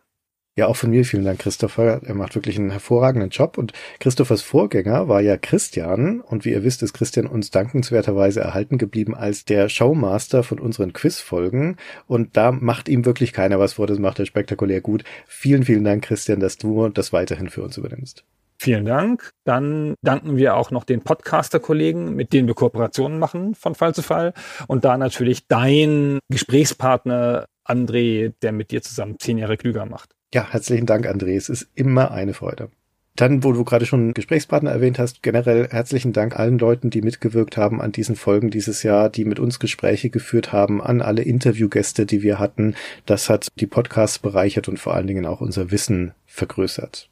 Ja, 0.55 0.67
auch 0.67 0.75
von 0.75 0.91
mir 0.91 1.03
vielen 1.03 1.25
Dank, 1.25 1.39
Christopher. 1.39 2.01
Er 2.03 2.13
macht 2.13 2.35
wirklich 2.35 2.59
einen 2.59 2.69
hervorragenden 2.69 3.31
Job. 3.31 3.57
Und 3.57 3.73
Christophers 3.99 4.43
Vorgänger 4.43 5.07
war 5.07 5.19
ja 5.19 5.35
Christian. 5.35 6.21
Und 6.21 6.45
wie 6.45 6.51
ihr 6.51 6.63
wisst, 6.63 6.83
ist 6.83 6.93
Christian 6.93 7.25
uns 7.25 7.49
dankenswerterweise 7.49 8.41
erhalten 8.41 8.77
geblieben 8.77 9.15
als 9.15 9.45
der 9.45 9.67
Showmaster 9.67 10.43
von 10.43 10.59
unseren 10.59 10.93
Quizfolgen. 10.93 11.77
Und 12.05 12.37
da 12.37 12.51
macht 12.51 12.87
ihm 12.87 13.03
wirklich 13.03 13.33
keiner 13.33 13.59
was 13.59 13.73
vor. 13.73 13.87
Das 13.87 13.97
macht 13.97 14.19
er 14.19 14.27
spektakulär 14.27 14.81
gut. 14.81 15.03
Vielen, 15.25 15.63
vielen 15.63 15.83
Dank, 15.83 16.03
Christian, 16.03 16.39
dass 16.39 16.59
du 16.59 16.87
das 16.89 17.11
weiterhin 17.11 17.49
für 17.49 17.63
uns 17.63 17.77
übernimmst. 17.77 18.23
Vielen 18.59 18.85
Dank. 18.85 19.31
Dann 19.45 19.95
danken 20.03 20.37
wir 20.37 20.55
auch 20.55 20.69
noch 20.69 20.83
den 20.83 21.01
Podcaster-Kollegen, 21.01 22.15
mit 22.15 22.31
denen 22.31 22.47
wir 22.47 22.53
Kooperationen 22.53 23.17
machen 23.17 23.55
von 23.55 23.73
Fall 23.73 23.95
zu 23.95 24.03
Fall. 24.03 24.33
Und 24.67 24.85
da 24.85 24.99
natürlich 24.99 25.47
dein 25.47 26.19
Gesprächspartner 26.29 27.45
André, 27.67 28.33
der 28.43 28.51
mit 28.51 28.69
dir 28.69 28.83
zusammen 28.83 29.17
zehn 29.17 29.39
Jahre 29.39 29.57
klüger 29.57 29.87
macht. 29.87 30.13
Ja, 30.33 30.47
herzlichen 30.49 30.87
Dank, 30.87 31.05
André. 31.05 31.37
Es 31.37 31.47
ist 31.47 31.67
immer 31.75 32.09
eine 32.09 32.33
Freude. 32.33 32.69
Dann, 33.15 33.43
wo 33.43 33.51
du 33.51 33.63
gerade 33.63 33.85
schon 33.85 34.15
Gesprächspartner 34.15 34.71
erwähnt 34.71 34.97
hast, 34.97 35.21
generell 35.21 35.67
herzlichen 35.69 36.11
Dank 36.11 36.39
allen 36.39 36.57
Leuten, 36.57 36.89
die 36.89 37.03
mitgewirkt 37.03 37.55
haben 37.55 37.79
an 37.79 37.91
diesen 37.91 38.15
Folgen 38.15 38.49
dieses 38.49 38.81
Jahr, 38.81 39.11
die 39.11 39.25
mit 39.25 39.39
uns 39.39 39.59
Gespräche 39.59 40.09
geführt 40.09 40.51
haben, 40.51 40.81
an 40.81 41.03
alle 41.03 41.21
Interviewgäste, 41.21 42.07
die 42.07 42.23
wir 42.23 42.39
hatten. 42.39 42.73
Das 43.05 43.29
hat 43.29 43.49
die 43.59 43.67
Podcasts 43.67 44.17
bereichert 44.17 44.67
und 44.67 44.79
vor 44.79 44.95
allen 44.95 45.05
Dingen 45.05 45.27
auch 45.27 45.39
unser 45.39 45.69
Wissen 45.69 46.13
vergrößert. 46.25 47.11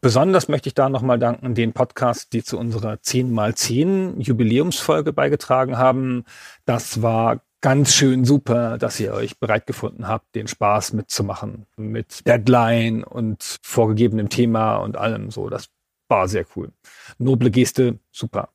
Besonders 0.00 0.48
möchte 0.48 0.70
ich 0.70 0.74
da 0.74 0.88
nochmal 0.88 1.18
danken 1.18 1.54
den 1.54 1.74
Podcasts, 1.74 2.30
die 2.30 2.42
zu 2.42 2.58
unserer 2.58 2.94
10x10 2.94 4.18
Jubiläumsfolge 4.18 5.12
beigetragen 5.12 5.76
haben. 5.76 6.24
Das 6.64 7.02
war 7.02 7.42
ganz 7.62 7.94
schön 7.94 8.26
super, 8.26 8.76
dass 8.76 9.00
ihr 9.00 9.14
euch 9.14 9.38
bereit 9.38 9.66
gefunden 9.66 10.06
habt, 10.06 10.34
den 10.34 10.48
Spaß 10.48 10.92
mitzumachen. 10.92 11.66
Mit 11.76 12.26
Deadline 12.26 13.04
und 13.04 13.56
vorgegebenem 13.62 14.28
Thema 14.28 14.76
und 14.76 14.98
allem 14.98 15.30
so. 15.30 15.48
Das 15.48 15.68
war 16.08 16.28
sehr 16.28 16.44
cool. 16.54 16.72
Noble 17.18 17.50
Geste, 17.50 17.98
super. 18.10 18.50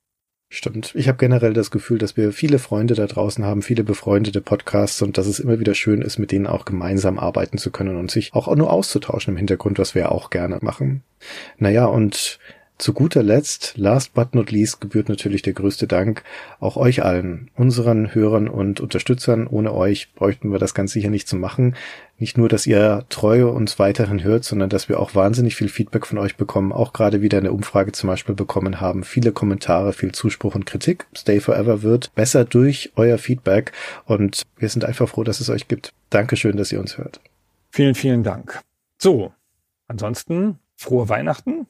Stimmt. 0.49 0.95
Ich 0.95 1.09
habe 1.09 1.17
generell 1.17 1.53
das 1.53 1.71
Gefühl, 1.71 1.97
dass 1.97 2.15
wir 2.15 2.31
viele 2.31 2.57
Freunde 2.57 2.93
da 2.93 3.05
draußen 3.05 3.43
haben, 3.43 3.61
viele 3.61 3.83
befreundete 3.83 4.39
Podcasts 4.39 5.01
und 5.01 5.17
dass 5.17 5.27
es 5.27 5.39
immer 5.39 5.59
wieder 5.59 5.75
schön 5.75 6.01
ist, 6.01 6.19
mit 6.19 6.31
denen 6.31 6.47
auch 6.47 6.63
gemeinsam 6.63 7.19
arbeiten 7.19 7.57
zu 7.57 7.69
können 7.69 7.97
und 7.97 8.11
sich 8.11 8.33
auch 8.33 8.53
nur 8.55 8.71
auszutauschen 8.71 9.33
im 9.33 9.37
Hintergrund, 9.37 9.77
was 9.77 9.93
wir 9.93 10.09
auch 10.09 10.29
gerne 10.29 10.59
machen. 10.61 11.03
Naja, 11.57 11.85
und 11.85 12.39
zu 12.77 12.93
guter 12.93 13.23
Letzt, 13.23 13.73
last 13.75 14.13
but 14.13 14.35
not 14.35 14.51
least, 14.51 14.81
gebührt 14.81 15.09
natürlich 15.09 15.41
der 15.41 15.53
größte 15.53 15.87
Dank 15.87 16.23
auch 16.59 16.77
euch 16.77 17.03
allen, 17.03 17.49
unseren 17.55 18.13
Hörern 18.13 18.47
und 18.47 18.79
Unterstützern. 18.79 19.47
Ohne 19.47 19.73
euch 19.73 20.13
bräuchten 20.13 20.51
wir 20.51 20.59
das 20.59 20.75
ganz 20.75 20.91
sicher 20.91 21.09
nicht 21.09 21.27
zu 21.27 21.35
machen. 21.35 21.75
Nicht 22.19 22.37
nur, 22.37 22.49
dass 22.49 22.67
ihr 22.67 23.05
treu 23.09 23.47
uns 23.47 23.79
weiterhin 23.79 24.23
hört, 24.23 24.43
sondern 24.43 24.69
dass 24.69 24.89
wir 24.89 24.99
auch 24.99 25.15
wahnsinnig 25.15 25.55
viel 25.55 25.69
Feedback 25.69 26.05
von 26.05 26.17
euch 26.17 26.35
bekommen, 26.35 26.71
auch 26.71 26.93
gerade 26.93 27.21
wieder 27.21 27.37
eine 27.37 27.51
Umfrage 27.51 27.91
zum 27.91 28.07
Beispiel 28.07 28.35
bekommen 28.35 28.79
haben. 28.79 29.03
Viele 29.03 29.31
Kommentare, 29.31 29.93
viel 29.93 30.11
Zuspruch 30.11 30.55
und 30.55 30.65
Kritik. 30.65 31.07
Stay 31.15 31.39
Forever 31.39 31.81
wird 31.81 32.13
besser 32.15 32.45
durch 32.45 32.91
euer 32.95 33.17
Feedback 33.17 33.71
und 34.05 34.43
wir 34.57 34.69
sind 34.69 34.85
einfach 34.85 35.09
froh, 35.09 35.23
dass 35.23 35.39
es 35.39 35.49
euch 35.49 35.67
gibt. 35.67 35.93
Dankeschön, 36.09 36.57
dass 36.57 36.71
ihr 36.71 36.79
uns 36.79 36.97
hört. 36.97 37.19
Vielen, 37.71 37.95
vielen 37.95 38.23
Dank. 38.23 38.61
So, 38.97 39.33
ansonsten 39.87 40.59
frohe 40.75 41.09
Weihnachten 41.09 41.67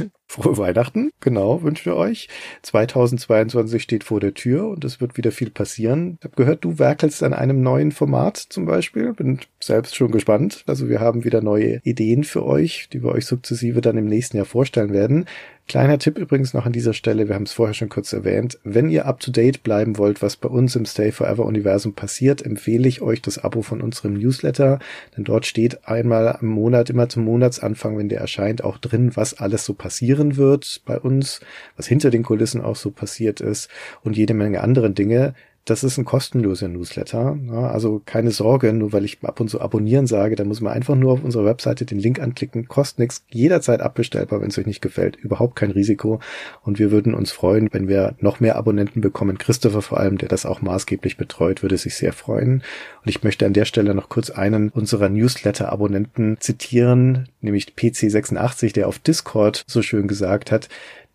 Frohe 0.26 0.58
Weihnachten, 0.58 1.10
genau, 1.20 1.62
wünschen 1.62 1.86
wir 1.86 1.96
euch. 1.96 2.28
2022 2.62 3.82
steht 3.82 4.04
vor 4.04 4.20
der 4.20 4.34
Tür 4.34 4.68
und 4.68 4.84
es 4.84 5.00
wird 5.00 5.16
wieder 5.16 5.32
viel 5.32 5.50
passieren. 5.50 6.18
Ich 6.18 6.24
habe 6.24 6.36
gehört, 6.36 6.64
du 6.64 6.78
werkelst 6.78 7.22
an 7.22 7.32
einem 7.32 7.62
neuen 7.62 7.92
Format 7.92 8.36
zum 8.36 8.66
Beispiel. 8.66 9.12
Bin 9.14 9.40
selbst 9.60 9.96
schon 9.96 10.10
gespannt. 10.10 10.64
Also 10.66 10.88
wir 10.88 11.00
haben 11.00 11.24
wieder 11.24 11.40
neue 11.40 11.80
Ideen 11.82 12.24
für 12.24 12.44
euch, 12.44 12.88
die 12.92 13.02
wir 13.02 13.12
euch 13.12 13.26
sukzessive 13.26 13.80
dann 13.80 13.96
im 13.96 14.06
nächsten 14.06 14.36
Jahr 14.36 14.46
vorstellen 14.46 14.92
werden. 14.92 15.26
Kleiner 15.68 15.98
Tipp 15.98 16.16
übrigens 16.16 16.54
noch 16.54 16.64
an 16.64 16.72
dieser 16.72 16.94
Stelle, 16.94 17.28
wir 17.28 17.34
haben 17.34 17.42
es 17.42 17.52
vorher 17.52 17.74
schon 17.74 17.90
kurz 17.90 18.14
erwähnt. 18.14 18.58
Wenn 18.64 18.88
ihr 18.88 19.04
up 19.04 19.20
to 19.20 19.30
date 19.30 19.62
bleiben 19.62 19.98
wollt, 19.98 20.22
was 20.22 20.36
bei 20.36 20.48
uns 20.48 20.74
im 20.76 20.86
Stay 20.86 21.12
Forever 21.12 21.44
Universum 21.44 21.92
passiert, 21.92 22.40
empfehle 22.40 22.88
ich 22.88 23.02
euch 23.02 23.20
das 23.20 23.36
Abo 23.36 23.60
von 23.60 23.82
unserem 23.82 24.14
Newsletter, 24.14 24.78
denn 25.14 25.24
dort 25.24 25.44
steht 25.44 25.86
einmal 25.86 26.38
im 26.40 26.48
Monat, 26.48 26.88
immer 26.88 27.10
zum 27.10 27.24
Monatsanfang, 27.24 27.98
wenn 27.98 28.08
der 28.08 28.20
erscheint, 28.20 28.64
auch 28.64 28.78
drin, 28.78 29.14
was 29.14 29.34
alles 29.34 29.66
so 29.66 29.74
passieren 29.74 30.38
wird 30.38 30.80
bei 30.86 30.98
uns, 30.98 31.40
was 31.76 31.86
hinter 31.86 32.08
den 32.08 32.22
Kulissen 32.22 32.62
auch 32.62 32.76
so 32.76 32.90
passiert 32.90 33.42
ist 33.42 33.68
und 34.02 34.16
jede 34.16 34.32
Menge 34.32 34.62
andere 34.62 34.90
Dinge, 34.90 35.34
das 35.70 35.84
ist 35.84 35.98
ein 35.98 36.04
kostenloser 36.04 36.68
Newsletter. 36.68 37.38
also 37.50 38.00
keine 38.04 38.30
Sorge, 38.30 38.72
nur 38.72 38.92
weil 38.92 39.04
ich 39.04 39.18
ab 39.22 39.40
und 39.40 39.48
zu 39.48 39.60
abonnieren 39.60 40.06
sage, 40.06 40.34
da 40.34 40.44
muss 40.44 40.60
man 40.60 40.72
einfach 40.72 40.94
nur 40.94 41.12
auf 41.12 41.24
unserer 41.24 41.44
Webseite 41.44 41.84
den 41.84 41.98
Link 41.98 42.20
anklicken, 42.20 42.68
kostet 42.68 43.00
nichts, 43.00 43.24
jederzeit 43.30 43.80
abbestellbar, 43.80 44.40
wenn 44.40 44.48
es 44.48 44.58
euch 44.58 44.66
nicht 44.66 44.80
gefällt, 44.80 45.16
überhaupt 45.16 45.56
kein 45.56 45.70
Risiko. 45.70 46.20
Und 46.62 46.78
wir 46.78 46.90
würden 46.90 47.14
uns 47.14 47.32
freuen, 47.32 47.68
wenn 47.72 47.88
wir 47.88 48.14
noch 48.20 48.40
mehr 48.40 48.56
Abonnenten 48.56 49.00
bekommen. 49.00 49.38
Christopher 49.38 49.82
vor 49.82 50.00
allem, 50.00 50.18
der 50.18 50.28
das 50.28 50.46
auch 50.46 50.62
maßgeblich 50.62 51.16
betreut, 51.16 51.62
würde 51.62 51.76
sich 51.76 51.96
sehr 51.96 52.12
freuen. 52.12 52.62
Und 53.04 53.08
ich 53.08 53.22
möchte 53.22 53.44
an 53.44 53.52
der 53.52 53.64
Stelle 53.64 53.94
noch 53.94 54.08
kurz 54.08 54.30
einen 54.30 54.70
unserer 54.70 55.08
Newsletter-Abonnenten 55.08 56.38
zitieren, 56.40 57.28
nämlich 57.40 57.74
PC86, 57.76 58.72
der 58.72 58.88
auf 58.88 58.98
Discord 58.98 59.64
so 59.66 59.82
schön 59.82 60.08
gesagt 60.08 60.50
hat, 60.50 60.68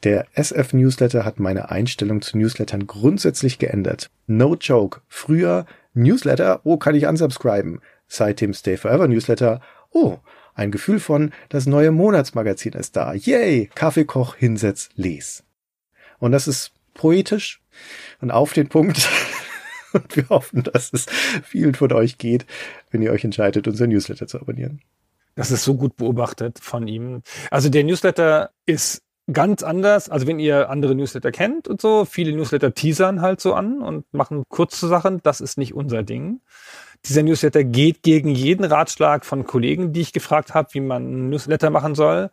der 0.04 0.28
SF 0.34 0.74
Newsletter 0.74 1.26
hat 1.26 1.40
meine 1.40 1.70
Einstellung 1.72 2.22
zu 2.22 2.38
Newslettern 2.38 2.88
grundsätzlich 2.88 3.60
geändert. 3.60 4.10
No 4.28 4.56
joke. 4.56 5.02
Früher 5.08 5.66
Newsletter, 5.94 6.62
oh, 6.64 6.78
kann 6.78 6.96
ich 6.96 7.06
unsubscriben. 7.06 7.82
Seitdem 8.08 8.54
Stay 8.54 8.78
Forever 8.78 9.08
Newsletter, 9.08 9.62
oh, 9.92 10.18
ein 10.56 10.72
Gefühl 10.72 11.00
von, 11.00 11.32
das 11.50 11.66
neue 11.66 11.92
Monatsmagazin 11.92 12.74
ist 12.74 12.96
da. 12.96 13.14
Yay! 13.14 13.70
Kaffeekoch, 13.76 14.36
hinsetz, 14.36 14.90
les. 14.96 15.44
Und 16.20 16.32
das 16.32 16.48
ist 16.48 16.72
poetisch 16.94 17.62
und 18.22 18.32
auf 18.32 18.54
den 18.54 18.70
Punkt. 18.70 19.10
Und 19.94 20.16
wir 20.16 20.28
hoffen, 20.30 20.64
dass 20.64 20.92
es 20.92 21.06
vielen 21.44 21.76
von 21.76 21.92
euch 21.92 22.18
geht, 22.18 22.48
wenn 22.90 23.04
ihr 23.04 23.12
euch 23.12 23.24
entscheidet, 23.24 23.68
unser 23.68 23.86
Newsletter 23.86 24.26
zu 24.26 24.42
abonnieren. 24.42 24.82
Das 25.36 25.52
ist 25.52 25.64
so 25.64 25.76
gut 25.76 25.98
beobachtet 25.98 26.58
von 26.60 26.88
ihm. 26.88 27.22
Also 27.52 27.70
der 27.70 27.84
Newsletter 27.84 28.50
ist 28.66 29.03
ganz 29.32 29.64
anders. 29.64 30.10
Also 30.10 30.28
wenn 30.28 30.40
ihr 30.40 30.70
andere 30.70 30.96
Newsletter 30.96 31.32
kennt 31.32 31.68
und 31.68 31.80
so, 31.82 32.06
viele 32.06 32.34
Newsletter 32.34 32.74
teasern 32.74 33.22
halt 33.22 33.40
so 33.40 33.54
an 33.54 33.82
und 33.82 34.12
machen 34.14 34.44
kurze 34.50 34.88
Sachen. 34.88 35.22
Das 35.24 35.42
ist 35.42 35.58
nicht 35.58 35.74
unser 35.74 36.04
Ding. 36.04 36.42
Dieser 37.06 37.24
Newsletter 37.24 37.64
geht 37.64 38.04
gegen 38.04 38.30
jeden 38.30 38.64
Ratschlag 38.64 39.26
von 39.26 39.46
Kollegen, 39.46 39.94
die 39.94 40.02
ich 40.02 40.14
gefragt 40.14 40.54
habe, 40.54 40.74
wie 40.74 40.80
man 40.80 41.06
einen 41.06 41.30
Newsletter 41.30 41.70
machen 41.70 41.96
soll. 41.96 42.30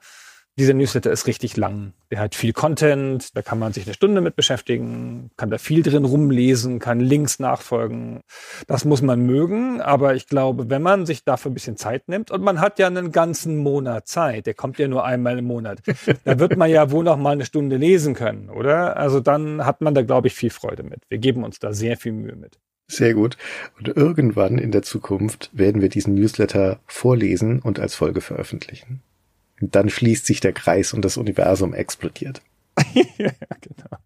Dieser 0.59 0.75
Newsletter 0.75 1.11
ist 1.11 1.27
richtig 1.27 1.57
lang. 1.57 1.95
Der 2.11 2.19
hat 2.19 2.35
viel 2.35 2.53
Content, 2.53 3.35
da 3.37 3.41
kann 3.41 3.59
man 3.59 3.73
sich 3.73 3.87
eine 3.87 3.95
Stunde 3.95 4.21
mit 4.21 4.37
beschäftigen, 4.37 5.31
kann 5.37 5.49
da 5.49 5.59
viel 5.59 5.83
drin 5.83 6.05
rumlesen, 6.05 6.81
kann 6.81 7.01
Links 7.01 7.39
nachfolgen. 7.39 8.21
Das 8.67 8.85
muss 8.85 9.01
man 9.01 9.25
mögen, 9.25 9.81
aber 9.81 10.15
ich 10.15 10.27
glaube, 10.27 10.69
wenn 10.69 10.83
man 10.83 11.07
sich 11.07 11.25
dafür 11.25 11.51
ein 11.51 11.55
bisschen 11.55 11.77
Zeit 11.77 12.09
nimmt 12.09 12.31
und 12.31 12.43
man 12.43 12.61
hat 12.61 12.79
ja 12.79 12.89
einen 12.89 13.13
ganzen 13.13 13.59
Monat 13.59 14.09
Zeit, 14.09 14.47
der 14.47 14.55
kommt 14.55 14.79
ja 14.79 14.89
nur 14.89 15.05
einmal 15.05 15.39
im 15.39 15.47
Monat, 15.47 15.81
da 16.25 16.39
wird 16.39 16.57
man 16.57 16.69
ja 16.69 16.91
wohl 16.91 17.05
noch 17.05 17.17
mal 17.17 17.31
eine 17.31 17.47
Stunde 17.47 17.77
lesen 17.77 18.15
können, 18.15 18.51
oder? 18.51 18.97
Also 18.97 19.21
dann 19.21 19.65
hat 19.65 19.81
man 19.81 19.95
da, 19.95 20.03
glaube 20.03 20.27
ich, 20.27 20.35
viel 20.35 20.51
Freude 20.51 20.83
mit. 20.83 21.05
Wir 21.09 21.19
geben 21.19 21.45
uns 21.45 21.59
da 21.61 21.73
sehr 21.73 21.97
viel 21.97 22.13
Mühe 22.13 22.35
mit. 22.35 22.59
Sehr 22.89 23.15
gut. 23.15 23.39
Und 23.79 23.89
irgendwann 23.89 24.59
in 24.59 24.73
der 24.73 24.83
Zukunft 24.83 25.49
werden 25.53 25.81
wir 25.81 25.89
diesen 25.89 26.15
Newsletter 26.15 26.81
vorlesen 26.87 27.61
und 27.61 27.79
als 27.79 27.95
Folge 27.95 28.21
veröffentlichen 28.21 29.01
dann 29.61 29.89
schließt 29.89 30.27
sich 30.27 30.41
der 30.41 30.53
Kreis 30.53 30.93
und 30.93 31.05
das 31.05 31.17
Universum 31.17 31.75
explodiert. 31.75 32.43
ja, 32.95 33.31
genau. 33.61 33.99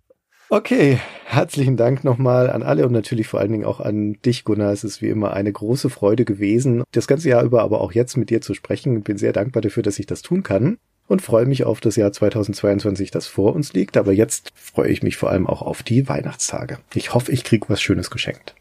Okay, 0.51 1.01
herzlichen 1.25 1.77
Dank 1.77 2.05
nochmal 2.05 2.51
an 2.51 2.63
alle 2.63 2.87
und 2.87 2.93
natürlich 2.93 3.27
vor 3.27 3.41
allen 3.41 3.51
Dingen 3.51 3.65
auch 3.65 3.81
an 3.81 4.19
dich, 4.25 4.45
Gunnar. 4.45 4.73
Es 4.73 4.85
ist 4.85 5.03
wie 5.03 5.09
immer 5.09 5.33
eine 5.33 5.51
große 5.51 5.91
Freude 5.91 6.25
gewesen, 6.25 6.85
das 6.93 7.07
ganze 7.07 7.31
Jahr 7.31 7.43
über, 7.43 7.63
aber 7.63 7.81
auch 7.81 7.93
jetzt 7.93 8.17
mit 8.17 8.31
dir 8.31 8.41
zu 8.41 8.55
sprechen. 8.55 9.03
Bin 9.03 9.19
sehr 9.19 9.33
dankbar 9.33 9.63
dafür, 9.63 9.83
dass 9.83 9.99
ich 9.99 10.07
das 10.07 10.23
tun 10.23 10.43
kann 10.43 10.77
und 11.09 11.23
freue 11.23 11.47
mich 11.47 11.65
auf 11.65 11.81
das 11.81 11.97
Jahr 11.97 12.13
2022, 12.13 13.11
das 13.11 13.27
vor 13.27 13.55
uns 13.55 13.73
liegt. 13.73 13.97
Aber 13.97 14.13
jetzt 14.13 14.53
freue 14.55 14.91
ich 14.91 15.03
mich 15.03 15.17
vor 15.17 15.31
allem 15.31 15.47
auch 15.47 15.63
auf 15.63 15.83
die 15.83 16.09
Weihnachtstage. 16.09 16.79
Ich 16.95 17.15
hoffe, 17.15 17.33
ich 17.33 17.45
krieg 17.45 17.69
was 17.69 17.81
Schönes 17.81 18.11
geschenkt. 18.11 18.55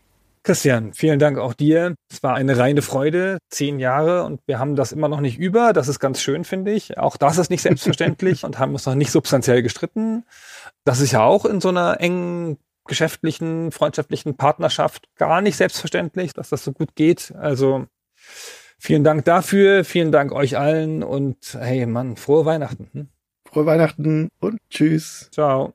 Christian, 0.43 0.93
vielen 0.93 1.19
Dank 1.19 1.37
auch 1.37 1.53
dir. 1.53 1.95
Es 2.11 2.21
war 2.21 2.35
eine 2.35 2.57
reine 2.57 2.81
Freude, 2.81 3.37
zehn 3.49 3.79
Jahre 3.79 4.23
und 4.23 4.41
wir 4.45 4.59
haben 4.59 4.75
das 4.75 4.91
immer 4.91 5.07
noch 5.07 5.21
nicht 5.21 5.39
über. 5.39 5.71
Das 5.71 5.87
ist 5.87 5.99
ganz 5.99 6.21
schön, 6.21 6.43
finde 6.43 6.73
ich. 6.73 6.97
Auch 6.97 7.15
das 7.15 7.37
ist 7.37 7.49
nicht 7.49 7.61
selbstverständlich 7.61 8.43
und 8.43 8.59
haben 8.59 8.73
uns 8.73 8.85
noch 8.85 8.95
nicht 8.95 9.11
substanziell 9.11 9.63
gestritten. 9.63 10.25
Das 10.83 10.99
ist 10.99 11.13
ja 11.13 11.23
auch 11.23 11.45
in 11.45 11.61
so 11.61 11.69
einer 11.69 12.01
engen 12.01 12.57
geschäftlichen, 12.85 13.71
freundschaftlichen 13.71 14.35
Partnerschaft 14.35 15.07
gar 15.15 15.39
nicht 15.39 15.55
selbstverständlich, 15.55 16.33
dass 16.33 16.49
das 16.49 16.65
so 16.65 16.73
gut 16.73 16.95
geht. 16.95 17.33
Also 17.37 17.85
vielen 18.77 19.05
Dank 19.05 19.23
dafür, 19.23 19.85
vielen 19.85 20.11
Dank 20.11 20.33
euch 20.33 20.57
allen 20.57 21.03
und 21.03 21.57
hey 21.57 21.85
Mann, 21.85 22.17
frohe 22.17 22.45
Weihnachten. 22.45 22.89
Hm? 22.91 23.07
Frohe 23.49 23.65
Weihnachten 23.65 24.27
und 24.41 24.59
tschüss. 24.69 25.29
Ciao. 25.31 25.73